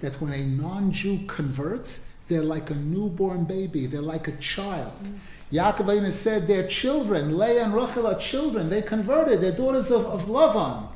[0.00, 3.86] That when a non-Jew converts, they're like a newborn baby.
[3.86, 4.92] They're like a child.
[5.02, 5.18] Mm.
[5.52, 8.70] Yaakov said their children, Leah and Rachel are children.
[8.70, 9.40] They converted.
[9.40, 10.88] They're daughters of, of Lavan.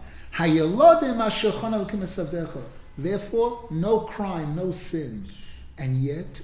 [2.98, 5.24] Therefore, no crime, no sin.
[5.78, 6.40] And yet,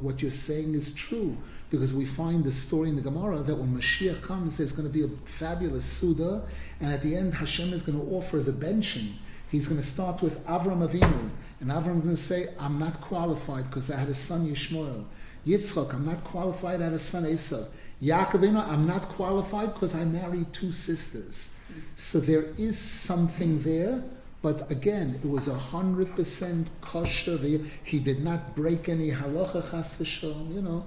[0.00, 1.36] what you're saying is true.
[1.70, 4.92] Because we find the story in the Gemara that when Mashiach comes, there's going to
[4.92, 6.42] be a fabulous Suda,
[6.80, 9.12] and at the end, Hashem is going to offer the benching.
[9.50, 13.00] He's going to start with Avram Avinu, and Avram is going to say, I'm not
[13.00, 15.04] qualified because I had a son Yishmael.
[15.46, 16.80] Yitzchak, I'm not qualified.
[16.80, 17.64] I had a son Esau.
[18.02, 21.54] Yaakov, I'm not qualified because I married two sisters.
[21.94, 24.02] So there is something there
[24.42, 27.36] But again, it was a hundred percent kosher.
[27.84, 30.54] He did not break any halacha chas v'shalom.
[30.54, 30.86] You know,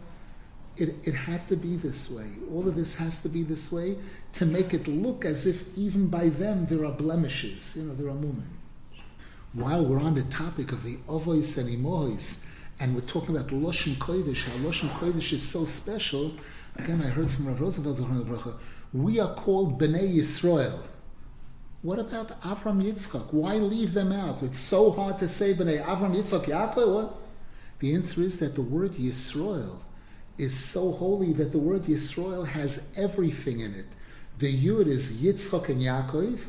[0.78, 2.28] it, it had to be this way.
[2.52, 3.98] All of this has to be this way
[4.34, 7.76] to make it look as if even by them there are blemishes.
[7.78, 8.44] You know, there are mumen.
[9.54, 12.44] While we're on the topic of the ovois and imois,
[12.80, 16.34] and we're talking about Loshen Kodesh, how Loshen Kodesh is so special.
[16.76, 18.60] Again, I heard from Rav Rosenfeld,
[18.94, 20.80] we are called Bnei Yisrael.
[21.84, 23.32] What about Avram Yitzchak?
[23.32, 24.42] Why leave them out?
[24.42, 27.14] It's so hard to say Bnei Avram Yitzchak Yaakov.
[27.78, 29.80] The answer is that the word Yisrael
[30.38, 33.86] is so holy that the word Yisrael has everything in it.
[34.40, 36.46] The Yud is Yitzchak and Yaakov.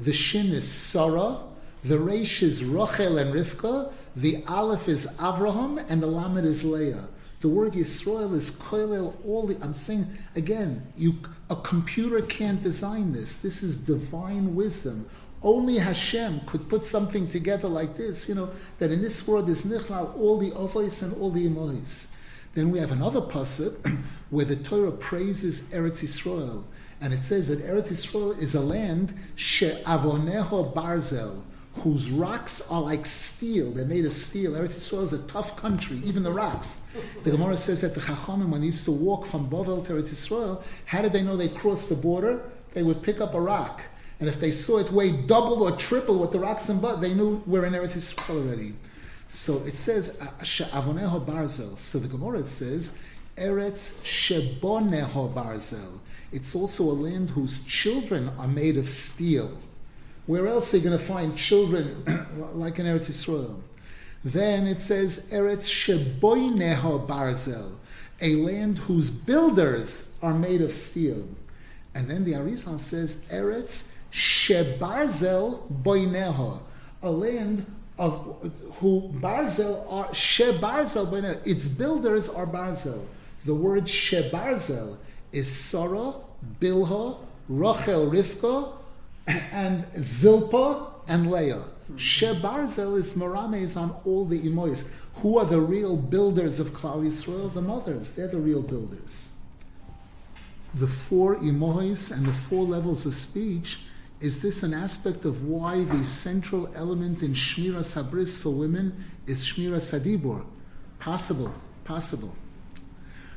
[0.00, 1.40] The Shin is Sarah.
[1.84, 3.92] The Resh is Rachel and Rivka.
[4.14, 7.08] The Aleph is Avraham, and the Lamed is Leah.
[7.40, 9.56] The word Yisrael is koilel all the.
[9.60, 10.06] I'm saying
[10.36, 11.18] again, you
[11.50, 13.36] a computer can't design this.
[13.36, 15.08] This is divine wisdom.
[15.42, 18.28] Only Hashem could put something together like this.
[18.28, 22.11] You know that in this world is nichlal all the avos and all the emois.
[22.54, 23.98] Then we have another pasuk
[24.30, 26.64] where the Torah praises Eretz Yisrael,
[27.00, 31.44] and it says that Eretz Yisrael is a land she'avoneho barzel
[31.76, 33.70] whose rocks are like steel.
[33.70, 34.52] They're made of steel.
[34.52, 36.82] Eretz Yisrael is a tough country, even the rocks.
[37.22, 40.10] The Gemara says that the Chachamim, when they used to walk from Bavel to Eretz
[40.10, 42.42] Yisrael, how did they know they crossed the border?
[42.74, 43.82] They would pick up a rock.
[44.20, 47.14] And if they saw it weigh double or triple what the rocks in Bavel, they
[47.14, 48.74] knew we're in Eretz Yisrael already.
[49.34, 51.78] So it says, She'avoneho barzel.
[51.78, 52.98] So the Gemara says,
[53.38, 56.00] Eretz Sheboneho barzel.
[56.32, 59.56] It's also a land whose children are made of steel.
[60.26, 62.04] Where else are you going to find children
[62.54, 63.58] like in Eretz Yisrael?
[64.22, 67.76] Then it says Eretz Sheboineho Barzel,
[68.20, 71.26] a land whose builders are made of steel.
[71.94, 76.60] And then the Arizal says Eretz Shebarzel Boineho,
[77.02, 77.64] a land
[77.98, 81.46] of who Barzel are Shebarzel Boineho.
[81.46, 83.04] Its builders are Barzel.
[83.44, 84.98] The word Shebarzel
[85.32, 86.14] is Sarah,
[86.60, 87.18] Bilha,
[87.48, 88.72] Rachel, Rivka,
[89.26, 91.64] and Zilpa and Leah.
[91.96, 94.88] Shebarzel is Marames on all the Imois.
[95.16, 97.52] Who are the real builders of Klal Yisrael?
[97.52, 98.12] The mothers.
[98.12, 99.36] They're the real builders.
[100.74, 103.80] The four Imois and the four levels of speech,
[104.22, 109.42] is this an aspect of why the central element in Shmira Sabris for women is
[109.44, 110.44] Shmira Sadibor?
[111.00, 111.52] Possible,
[111.82, 112.36] possible.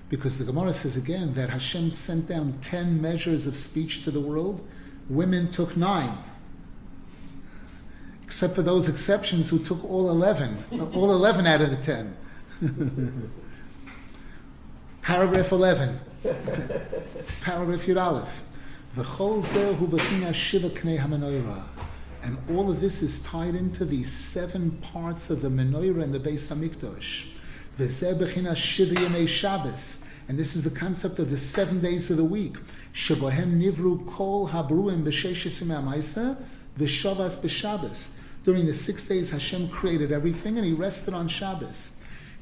[0.09, 4.21] Because the Gemara says again that Hashem sent down ten measures of speech to the
[4.21, 4.65] world
[5.09, 6.17] women took nine.
[8.23, 10.57] Except for those exceptions who took all 11,
[10.93, 12.17] all 11 out of the 10.
[15.01, 15.99] Paragraph 11.
[17.41, 18.43] Paragraph Yud Aleph.
[18.97, 19.07] And
[22.49, 26.49] all of this is tied into the seven parts of the menorah and the Beis
[26.49, 27.25] Hamikdash.
[30.27, 32.55] And this is the concept of the seven days of the week.
[32.93, 35.03] Nivru kol habruim
[36.77, 38.11] b'Shabbos.
[38.45, 41.91] During the six days, Hashem created everything, and He rested on Shabbos.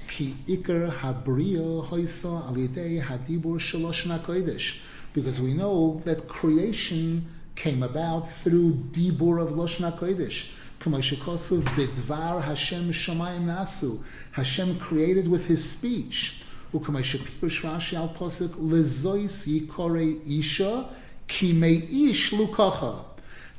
[0.08, 4.78] Ki ikar habriya hoisa alidei hadibur shalosh kodesh.
[5.14, 10.48] Because we know that creation came about through dibur of Loshna Kodesh.
[10.80, 14.04] Bidvar Hashem Shamayim Nasu.
[14.32, 16.42] Hashem created with His speech.
[16.74, 16.90] Isha
[21.28, 23.06] kimei ish lukacha.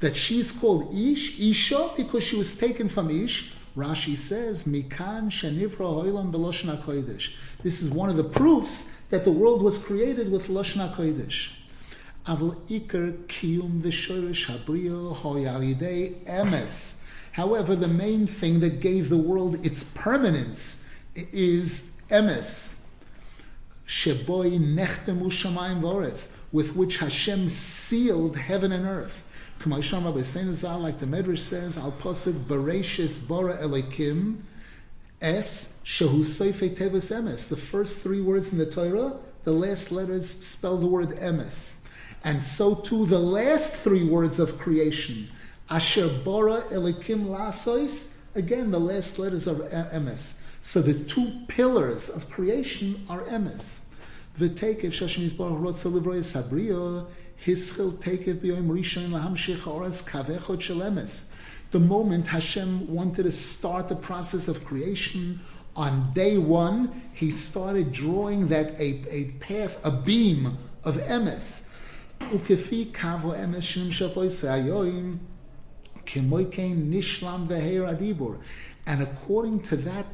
[0.01, 3.53] That she's called ish isha because she was taken from ish.
[3.77, 7.35] Rashi says mikan shenivra hoilam beloshna kodesh.
[7.63, 11.53] This is one of the proofs that the world was created with loshna kodesh.
[12.27, 13.81] Avol iker kiyum
[16.27, 17.01] emes.
[17.31, 22.87] However, the main thing that gave the world its permanence is emes,
[23.87, 29.23] Sheboy nechtemu shamayim voretz, with which Hashem sealed heaven and earth.
[29.61, 34.39] K'maysham Rabbi like the Medrash says, al posuk bereshis bora elikim,
[35.25, 37.49] es shehu tevis emes.
[37.49, 41.81] The first three words in the Torah, the last letters spell the word emes.
[42.23, 45.29] And so too the last three words of creation,
[45.71, 50.43] asher bora elikim lasois, again the last letters of emes.
[50.61, 53.87] So the two pillars of creation are emes.
[54.39, 57.07] V'tekev shashim yizbarach rotza livroy sabriya,
[57.43, 61.31] hischil tekev b'yoim rishon lahamshich oras kavechot shel emes.
[61.75, 65.41] The moment Hashem wanted to start the process of creation,
[65.75, 71.73] on day one, he started drawing that a, a path, a beam of emes.
[78.87, 80.07] And according to that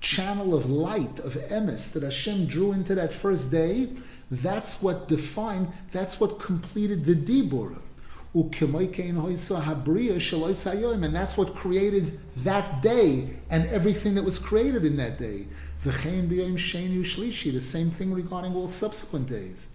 [0.00, 3.90] channel of light, of emes, that Hashem drew into that first day,
[4.30, 7.76] that's what defined, that's what completed the dibur.
[8.32, 8.46] And
[11.14, 15.46] that's what created that day and everything that was created in that day.
[15.82, 15.92] The
[17.60, 19.74] same thing regarding all subsequent days.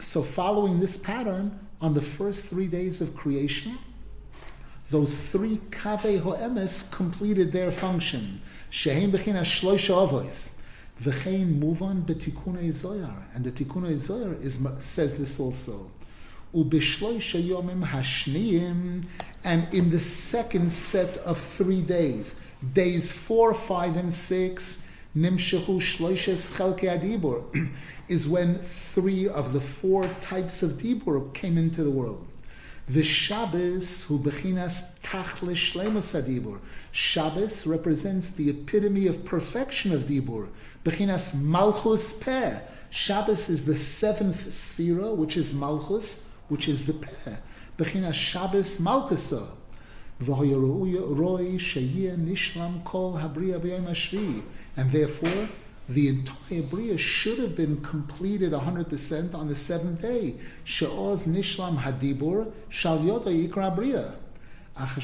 [0.00, 3.78] So following this pattern, on the first three days of creation,
[4.90, 8.40] those three kaveh ho'emes completed their function.
[8.70, 10.57] Shehem shloisha.
[11.00, 13.22] V'chein move on b'tikunei zoyar.
[13.34, 15.90] And the tikunei zoyar is, says this also.
[16.54, 19.04] Ubishloisha yomim hashniyim.
[19.44, 22.34] And in the second set of three days,
[22.72, 24.86] days four, five, and six,
[25.16, 27.70] nimshehu shloishes adibur,
[28.08, 32.26] is when three of the four types of dibur came into the world.
[32.88, 36.58] The Shabbos, who bechinas tachle shlemus adibur.
[36.90, 40.48] Shabbos represents the epitome of perfection of dibur.
[40.88, 42.60] Bechinas malchus peh.
[42.88, 47.36] Shabbos is the seventh sphera, which is malchus, which is the peh.
[47.76, 49.48] Bechinas Shabbos malchusa.
[52.18, 54.42] nishlam kol habriya
[54.78, 55.50] And therefore,
[55.90, 60.36] the entire Bria should have been completed 100% on the seventh day.
[60.64, 64.14] She'oz nishlam hadibur shal yikra Bria.
[64.80, 64.94] Es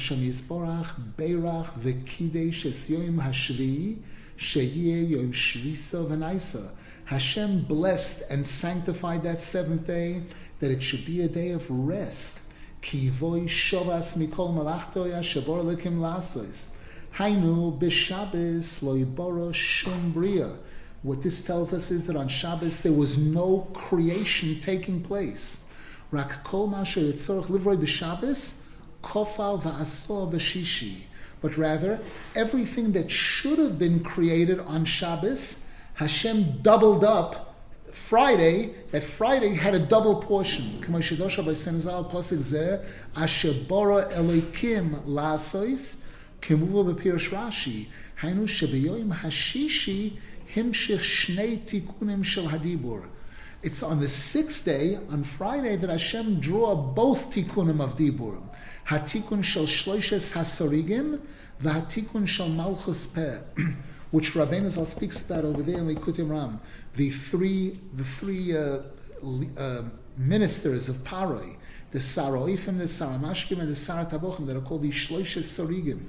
[2.89, 4.03] yoim hashvi sheyeh yom
[4.37, 6.71] shvisa v'naisa.
[7.05, 10.23] Hashem blessed and sanctified that seventh day
[10.59, 12.41] that it should be a day of rest.
[12.81, 16.75] Ki voy shovas mikol malachto ya shabor lekim lasos.
[17.15, 20.57] Hainu b'Shabbos lo yiboro shum bria.
[21.01, 25.71] What this tells us is that on Shabbos there was no creation taking place.
[26.11, 28.61] Rak kol masher yitzorach livroi b'Shabbos
[29.03, 31.03] kofal va'asor b'shishi.
[31.45, 31.99] But rather,
[32.35, 37.55] everything that should have been created on Shabbos, Hashem doubled up
[37.91, 40.81] Friday, that Friday had a double portion.
[53.61, 58.41] It's on the sixth day, on Friday, that Hashem drew up both tikunim of Dibur.
[58.87, 61.19] Hatikun shel shloishes hasorigim,
[61.61, 63.39] v'hatikun shel malchus peh,
[64.11, 66.59] which Rabbeinu Zal speaks about over there in Likutei Moharan.
[66.95, 68.81] The three, the three uh,
[69.57, 69.81] uh,
[70.17, 71.57] ministers of Paroi,
[71.91, 76.03] the Saroifim, the Saramashkim, and the Saratabochim, that are called the shloishes sorigim.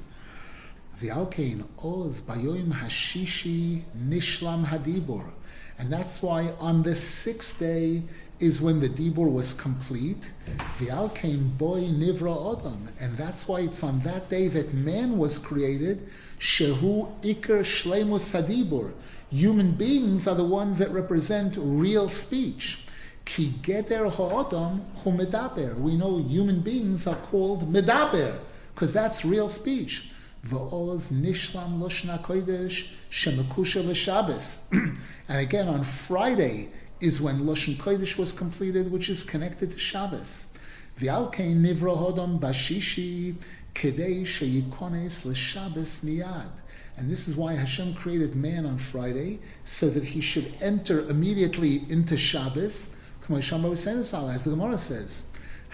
[1.01, 5.31] V'alkein oz bayoim hashishi nishlam hadibur.
[5.79, 8.03] And that's why on the sixth day
[8.39, 10.30] is when the dibur was complete.
[10.78, 12.89] V'alkein boy nivra adam.
[13.01, 16.09] And that's why it's on that day that man was created.
[16.39, 18.93] Shehu ikar shlemus hadibur.
[19.30, 22.87] Human beings are the ones that represent real speech.
[23.24, 25.76] Ki geter ha'adam hu medaber.
[25.78, 28.39] We know human beings are called medaber,
[28.74, 30.12] because that's real speech.
[30.47, 34.70] Va'oz nishlam loshna kodesh shemakusha l'shabbos.
[35.28, 36.68] And again, on Friday
[37.01, 40.53] is when Loshen Kodesh was completed, which is connected to Shabbos.
[40.99, 43.35] V'alkein nivra hodam bashishi
[43.75, 46.51] kedei sheyikones l'shabbos miyad.
[46.97, 51.83] And this is why Hashem created man on Friday, so that he should enter immediately
[51.91, 55.25] into Shabbos, as the Gemara says.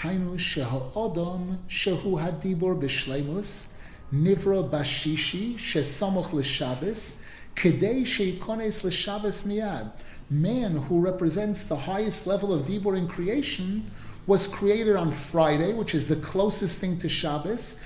[0.00, 3.72] Hainu sheha'odom shehu hadibor b'shleimus,
[4.12, 7.22] nivra bashishi shesamoch l'shabbos,
[7.54, 9.92] kedei sheikones l'shabbos miyad
[10.31, 13.89] Man who represents the highest level of dibur in creation
[14.25, 17.81] was created on Friday, which is the closest thing to Shabbos,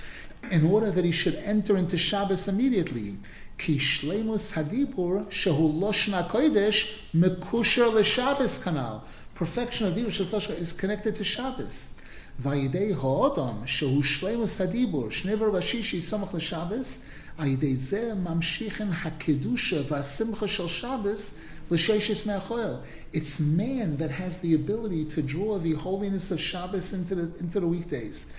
[0.50, 3.18] in order that he should enter into Shabbos immediately.
[3.60, 9.04] Ki shlemus hadibur shehu loshna kodesh mekusher l'Shabbos kanal.
[9.36, 11.96] Perfection of dibur is connected to Shabbos.
[12.42, 17.04] Vayidei ha'odam shehu shlemus hadibur shnever vashishi samach l'Shabbos
[17.38, 21.55] הידי זה ממשיכן הקדושה והשמחה של שבס l'sheishis me'achoel.
[23.14, 27.60] It's man that has the ability to draw the holiness of Shabbos into the, into
[27.60, 28.32] the weekdays.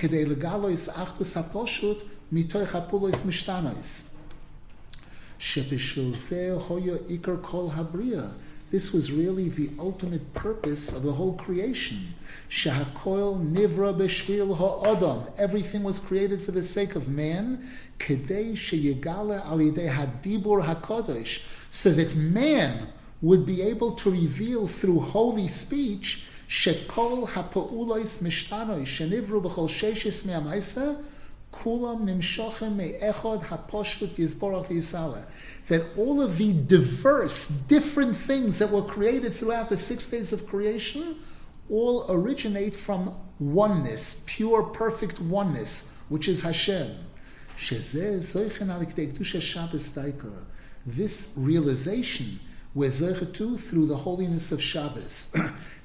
[0.00, 2.02] כדי לגלויס אחדוס הפושוט
[2.32, 4.10] מתוך הפולויס משתנויס.
[5.38, 8.26] שבשביל זה הויה עיקר כל הבריאה.
[8.71, 12.13] This was really the ultimate purpose of the whole creation.
[12.49, 15.23] Shahakoil nivra b'shvil ha'adam.
[15.39, 17.67] Everything was created for the sake of man.
[17.97, 21.41] Kedei sheyegale al hadibur hakodesh.
[21.71, 22.89] So that man
[23.21, 31.03] would be able to reveal through holy speech shekol hapa'ulois mishtanois shenivru b'chol sheshis me'amaisa
[31.51, 32.05] kulam
[34.15, 35.25] yizborach.
[35.67, 40.47] That all of the diverse, different things that were created throughout the six days of
[40.47, 41.17] creation
[41.69, 46.95] all originate from oneness, pure, perfect oneness, which is Hashem.
[50.85, 52.39] This realization
[52.75, 55.33] we're through the holiness of Shabbos,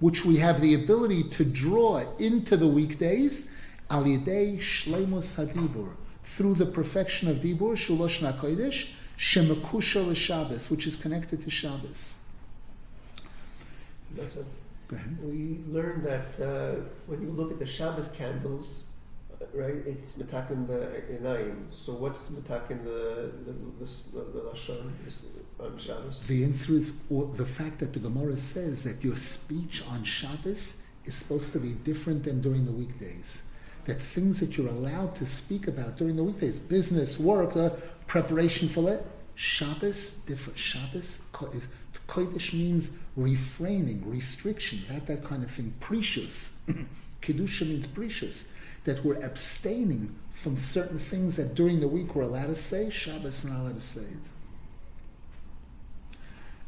[0.00, 3.50] which we have the ability to draw into the weekdays,
[3.90, 5.90] al yedei shleimus hadibur,
[6.22, 8.88] through the perfection of dibur, shulosh nakodesh,
[9.18, 12.16] shemakusha Shabbos, which is connected to Shabbos.
[15.22, 18.84] We learned that uh, when you look at the Shabbos candles,
[19.52, 19.74] right?
[19.86, 21.66] It's metakin the inayim.
[21.70, 23.52] So what's metakin the the
[23.84, 24.92] the, the, lashon
[25.60, 26.20] on Shabbos?
[26.26, 31.14] The answer is the fact that the Gemara says that your speech on Shabbos is
[31.14, 33.44] supposed to be different than during the weekdays.
[33.84, 37.70] That things that you're allowed to speak about during the weekdays, business, work, uh,
[38.06, 40.58] preparation for it, Shabbos different.
[40.58, 41.22] Shabbos
[41.54, 41.68] is
[42.08, 45.72] kodesh means refraining, restriction, that that kind of thing.
[45.80, 46.58] Precious,
[47.22, 48.52] kedusha means precious
[48.84, 53.44] that we're abstaining from certain things that during the week we're allowed to say, Shabbos
[53.44, 54.37] we're not allowed to say it.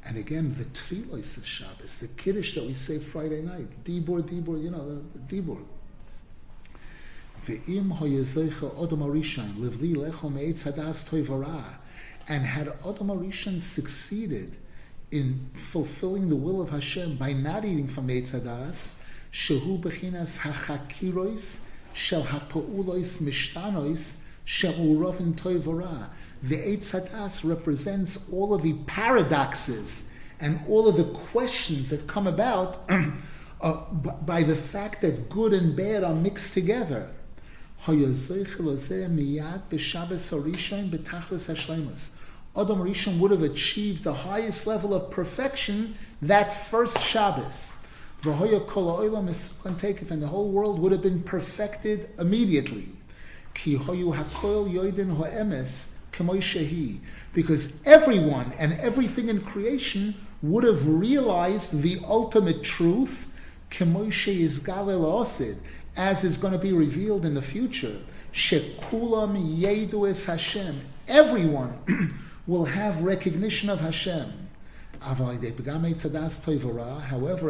[0.04, 4.62] And again, the tefillos of Shabbos, the kiddush that we say Friday night, dibur, dibur,
[4.62, 5.62] you know, dibur.
[7.44, 11.78] Ve'im hoyezoicha odom arishan livli lecho me'etz hadas toivara.
[12.28, 14.56] And had Odom Arishan succeeded
[15.10, 19.00] in fulfilling the will of Hashem by not eating from Eitz Hadas,
[19.32, 26.10] shehu bechinas hachakirois shel ha'pa'ulois mishtanois shel urovin toivora.
[26.42, 30.10] The Eitz Hadas represents all of the paradoxes
[30.40, 32.78] and all of the questions that come about
[33.60, 37.12] uh, by the fact that good and bad are mixed together.
[42.56, 47.76] Adam Rishon would have achieved the highest level of perfection that first Shabbos
[48.22, 52.92] and the whole world would have been perfected immediately.
[57.32, 63.28] Because everyone and everything in creation would have realized the ultimate truth,
[65.96, 67.96] as is going to be revealed in the future.
[71.08, 71.78] Everyone
[72.46, 74.32] will have recognition of Hashem.
[75.00, 75.30] However,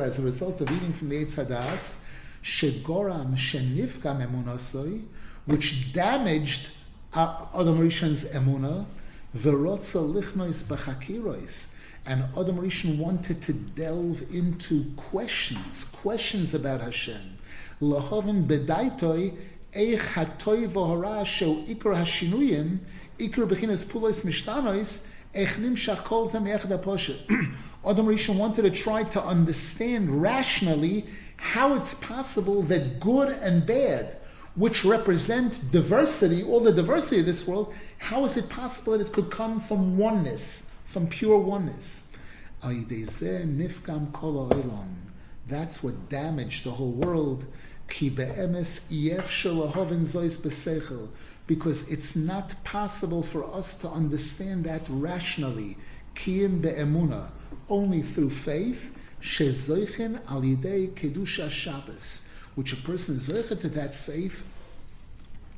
[0.01, 1.97] as a result of eating from the Eitz Hadas,
[2.43, 5.05] shegoram shenifgam emunasoi,
[5.47, 6.71] which damaged
[7.13, 8.87] Adam Rishon's emuna,
[9.37, 11.75] verotza lichnois b'chakirois,
[12.07, 17.33] and Adam Rishon wanted to delve into questions, questions about Hashem.
[17.83, 19.37] Lahovin bedaitoi
[19.73, 22.79] eich hatoi v'hora shel ikra hashinuyim,
[23.19, 25.77] ikra b'chinas pulois mishtanois, Adam
[28.07, 31.07] Rishon wanted to try to understand rationally
[31.37, 34.17] how it's possible that good and bad,
[34.55, 39.13] which represent diversity, all the diversity of this world, how is it possible that it
[39.13, 42.13] could come from oneness, from pure oneness?
[45.47, 47.47] That's what damaged the whole world.
[51.47, 55.77] Because it's not possible for us to understand that rationally.
[57.69, 64.47] Only through faith, shezoichen al kedusha Shabbos, which a person is to that faith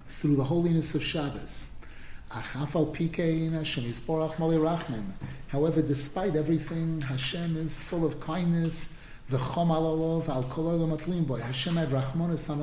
[0.06, 1.76] through the holiness of Shabbos.
[5.48, 8.96] However, despite everything, Hashem is full of kindness.
[9.28, 9.82] Hashem had
[11.90, 12.62] Rachmanis on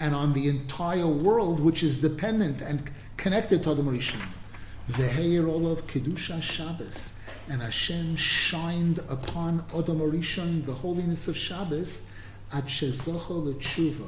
[0.00, 4.22] and on the entire world, which is dependent and connected to Adam Rishon.
[4.90, 10.00] Ve'heir olav kedusha Shabbos, and Hashem shined upon Adam
[10.64, 12.06] the holiness of Shabbos
[12.50, 14.06] shezocho letshuva,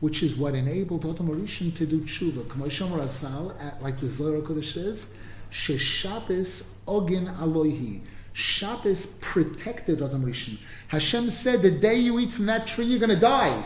[0.00, 2.44] which is what enabled Adam Rishon to do tshuva.
[2.44, 5.14] K'mosham Rasal, like the Zohar Kodesh says,
[5.50, 8.00] sheShabbos ogin alohi.
[8.32, 10.58] Shabbos protected Adam Rishon.
[10.88, 13.64] Hashem said, the day you eat from that tree, you're going to die.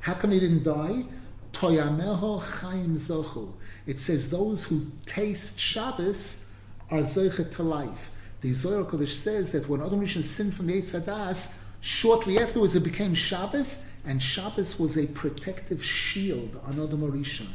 [0.00, 1.04] How come he didn't die?
[1.52, 3.52] Toyameho chaim zochu.
[3.86, 6.50] It says those who taste Shabbos
[6.90, 8.10] are zeichet to life.
[8.40, 12.75] The Zohar Kodesh says that when Adam Rishon sinned from the Eitz Hadas, shortly afterwards
[12.75, 17.47] it became Shabbos, and Shabbos was a protective shield on Adam Rishon.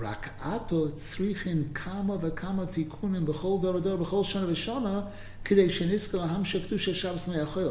[0.00, 5.00] רק עתו צריכים כמה וכמה תיקונים בכל דור ודור, בכל שנה ושנה,
[5.44, 7.70] כדי שנזכר להמשך קדושה שבס מייחל.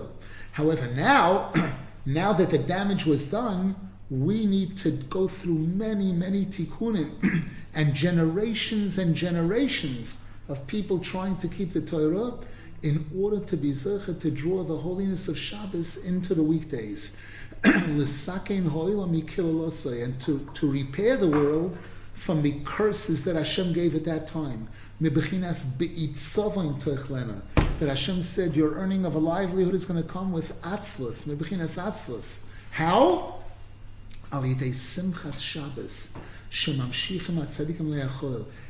[0.55, 1.53] However, now,
[2.05, 3.75] now that the damage was done,
[4.09, 7.11] we need to go through many, many tikkunim
[7.75, 12.33] and generations and generations of people trying to keep the Torah
[12.84, 17.16] in order to be zecher to draw the holiness of Shabbos into the weekdays.
[17.64, 17.98] and
[20.20, 21.78] to, to repair the world
[22.12, 24.68] from the curses that Hashem gave at that time.
[25.00, 25.14] That
[27.88, 32.44] Hashem said your earning of a livelihood is going to come with mebechinas atzvus.
[32.70, 33.42] How?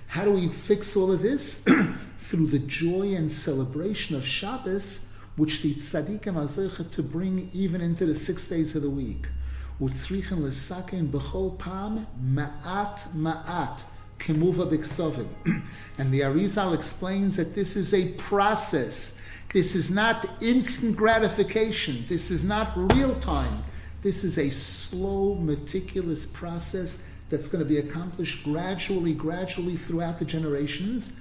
[0.06, 1.64] How do we fix all of this?
[2.23, 8.05] Through the joy and celebration of Shabbos, which the tzaddikim are to bring even into
[8.05, 9.27] the six days of the week.
[9.81, 13.83] וצריכים לסכן בכל פעם מעט מעט
[14.19, 15.27] כמובא בכסובים.
[15.97, 19.17] And the Arizal explains that this is a process.
[19.53, 22.05] This is not instant gratification.
[22.07, 23.63] This is not real time.
[24.01, 30.25] This is a slow, meticulous process that's going to be accomplished gradually, gradually throughout the
[30.25, 31.13] generations.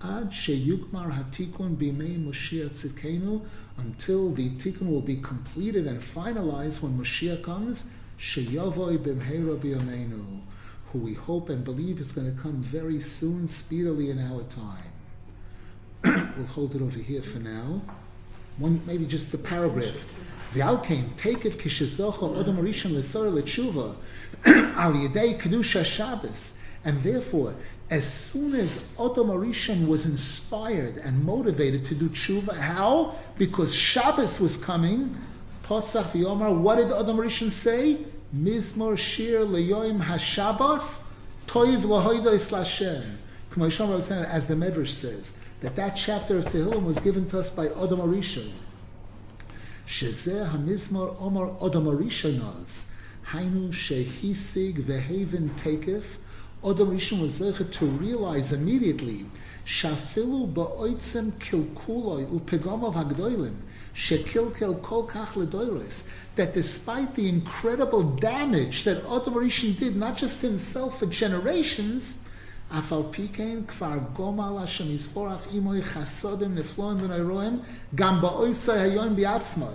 [0.00, 3.44] Ad sheyukmar hatikun bimei Moshiach tzidkenu,
[3.78, 10.40] until the tikkun will be completed and finalized when Moshiach comes, sheyavoy b'mheira b'yameinu,
[10.92, 14.92] who we hope and believe is going to come very soon, speedily in our time.
[16.36, 17.82] we'll hold it over here for now.
[18.58, 20.06] One, maybe just the paragraph.
[20.52, 23.96] V'alkein takef kishezocha odom rishon l'sor l'tshuva
[24.76, 27.56] al yedei kedusha Shabbos, and therefore
[27.90, 33.14] as soon as Odom Arishon was inspired and motivated to do tshuva, how?
[33.38, 35.16] Because Shabbos was coming.
[35.64, 36.54] Pasach v'Yomar.
[36.54, 37.98] What did Odom Arishon say?
[38.36, 41.02] Mizmor shir leyoim hashabbos
[41.46, 43.16] toiv lahoidos lashem.
[43.56, 48.00] As the Medrash says, that that chapter of Tehillim was given to us by Odom
[48.00, 48.52] Arishon.
[49.86, 52.92] Shezeh hamizmor omar Odom Arishonos.
[53.28, 56.18] Hainu shehisig vehaven tekef.
[56.62, 59.26] Rishon was to realize immediately
[66.36, 72.24] that despite the incredible damage that Rishon did, not just himself for generations,
[72.72, 77.62] afal pikein kvar gomal Hashem yisborach imoy chasodim nefloim v'nayroim
[77.94, 79.74] gam ba'oisai hayon bi'atzmoi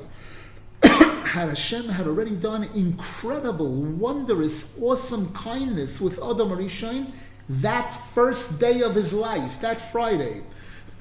[1.26, 7.12] had Hashem had already done incredible, wondrous, awesome kindness with Adam Arishain
[7.50, 10.44] that first day of his life, that Friday,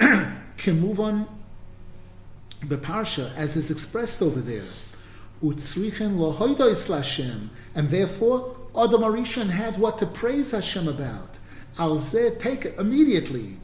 [0.57, 1.29] can move on
[2.69, 4.65] the parsha as is expressed over there.
[7.75, 11.39] And therefore, Adam Arishan had what to praise Hashem about.
[11.79, 13.57] Al take it immediately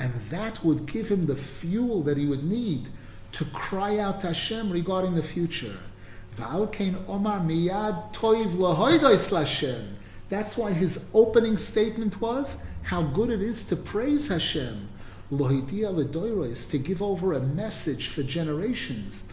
[0.00, 2.88] and that would give him the fuel that he would need
[3.32, 5.76] to cry out to Hashem regarding the future.
[10.28, 14.88] That's why his opening statement was how good it is to praise Hashem.
[15.30, 19.32] to give over a message for generations.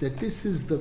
[0.00, 0.80] That this is the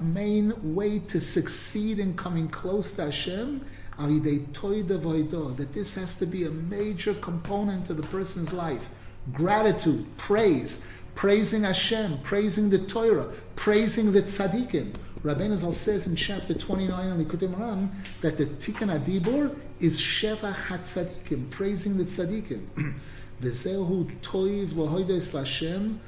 [0.00, 3.60] main way to succeed in coming close to Hashem
[3.98, 8.88] that this has to be a major component of the person's life.
[9.32, 14.94] Gratitude, praise, praising Hashem, praising the Torah, praising the tzaddikim.
[15.22, 17.90] Rabbeinu Zal says in chapter 29 on Likutei Moharan
[18.22, 22.66] that the Tikkun Adibur is Shevach HaTzadikim, praising the tzaddikim.
[23.40, 25.98] V'zehu toiv lohoides Lashem,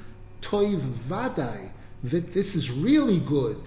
[0.41, 1.71] toiv vadai,
[2.03, 3.57] that this is really good.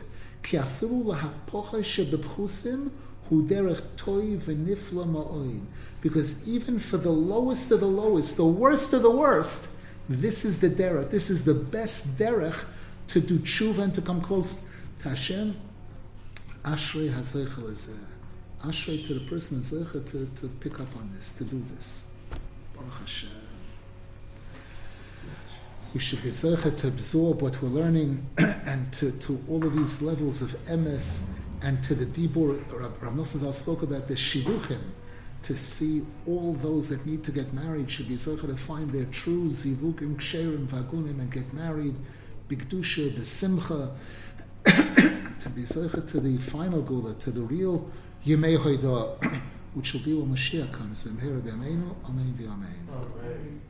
[0.43, 2.91] Ki afilu lahapocha shebebchusim,
[6.01, 9.70] because even for the lowest of the lowest, the worst of the worst,
[10.09, 11.11] this is the derech.
[11.11, 12.64] This is the best derech
[13.09, 14.61] to do tshuva and to come close
[15.01, 15.57] to Hashem.
[16.64, 17.97] Ashrei hazeichel
[18.64, 22.05] Ashrei to the person hazeichel to, to pick up on this, to do this.
[22.74, 23.31] Baruch Hashem.
[25.95, 30.03] We should be zeicha to absorb what we're learning and to, to all of these
[30.03, 31.24] levels of emes
[31.63, 34.81] and to the Dibur, Rav Nosson Zal spoke about the Shiduchim,
[35.43, 39.05] to see all those that need to get married should be able to find their
[39.07, 41.95] true Zivukim, Ksherim, Vagunim, and get married,
[42.49, 43.93] Bigdusha, Besimcha,
[45.39, 47.89] to be able to the final Gula, to the real
[48.27, 49.41] Yemei Hoida,
[49.75, 51.07] which will be when Mashiach comes.
[51.07, 51.43] Amen,
[52.07, 53.61] Amen.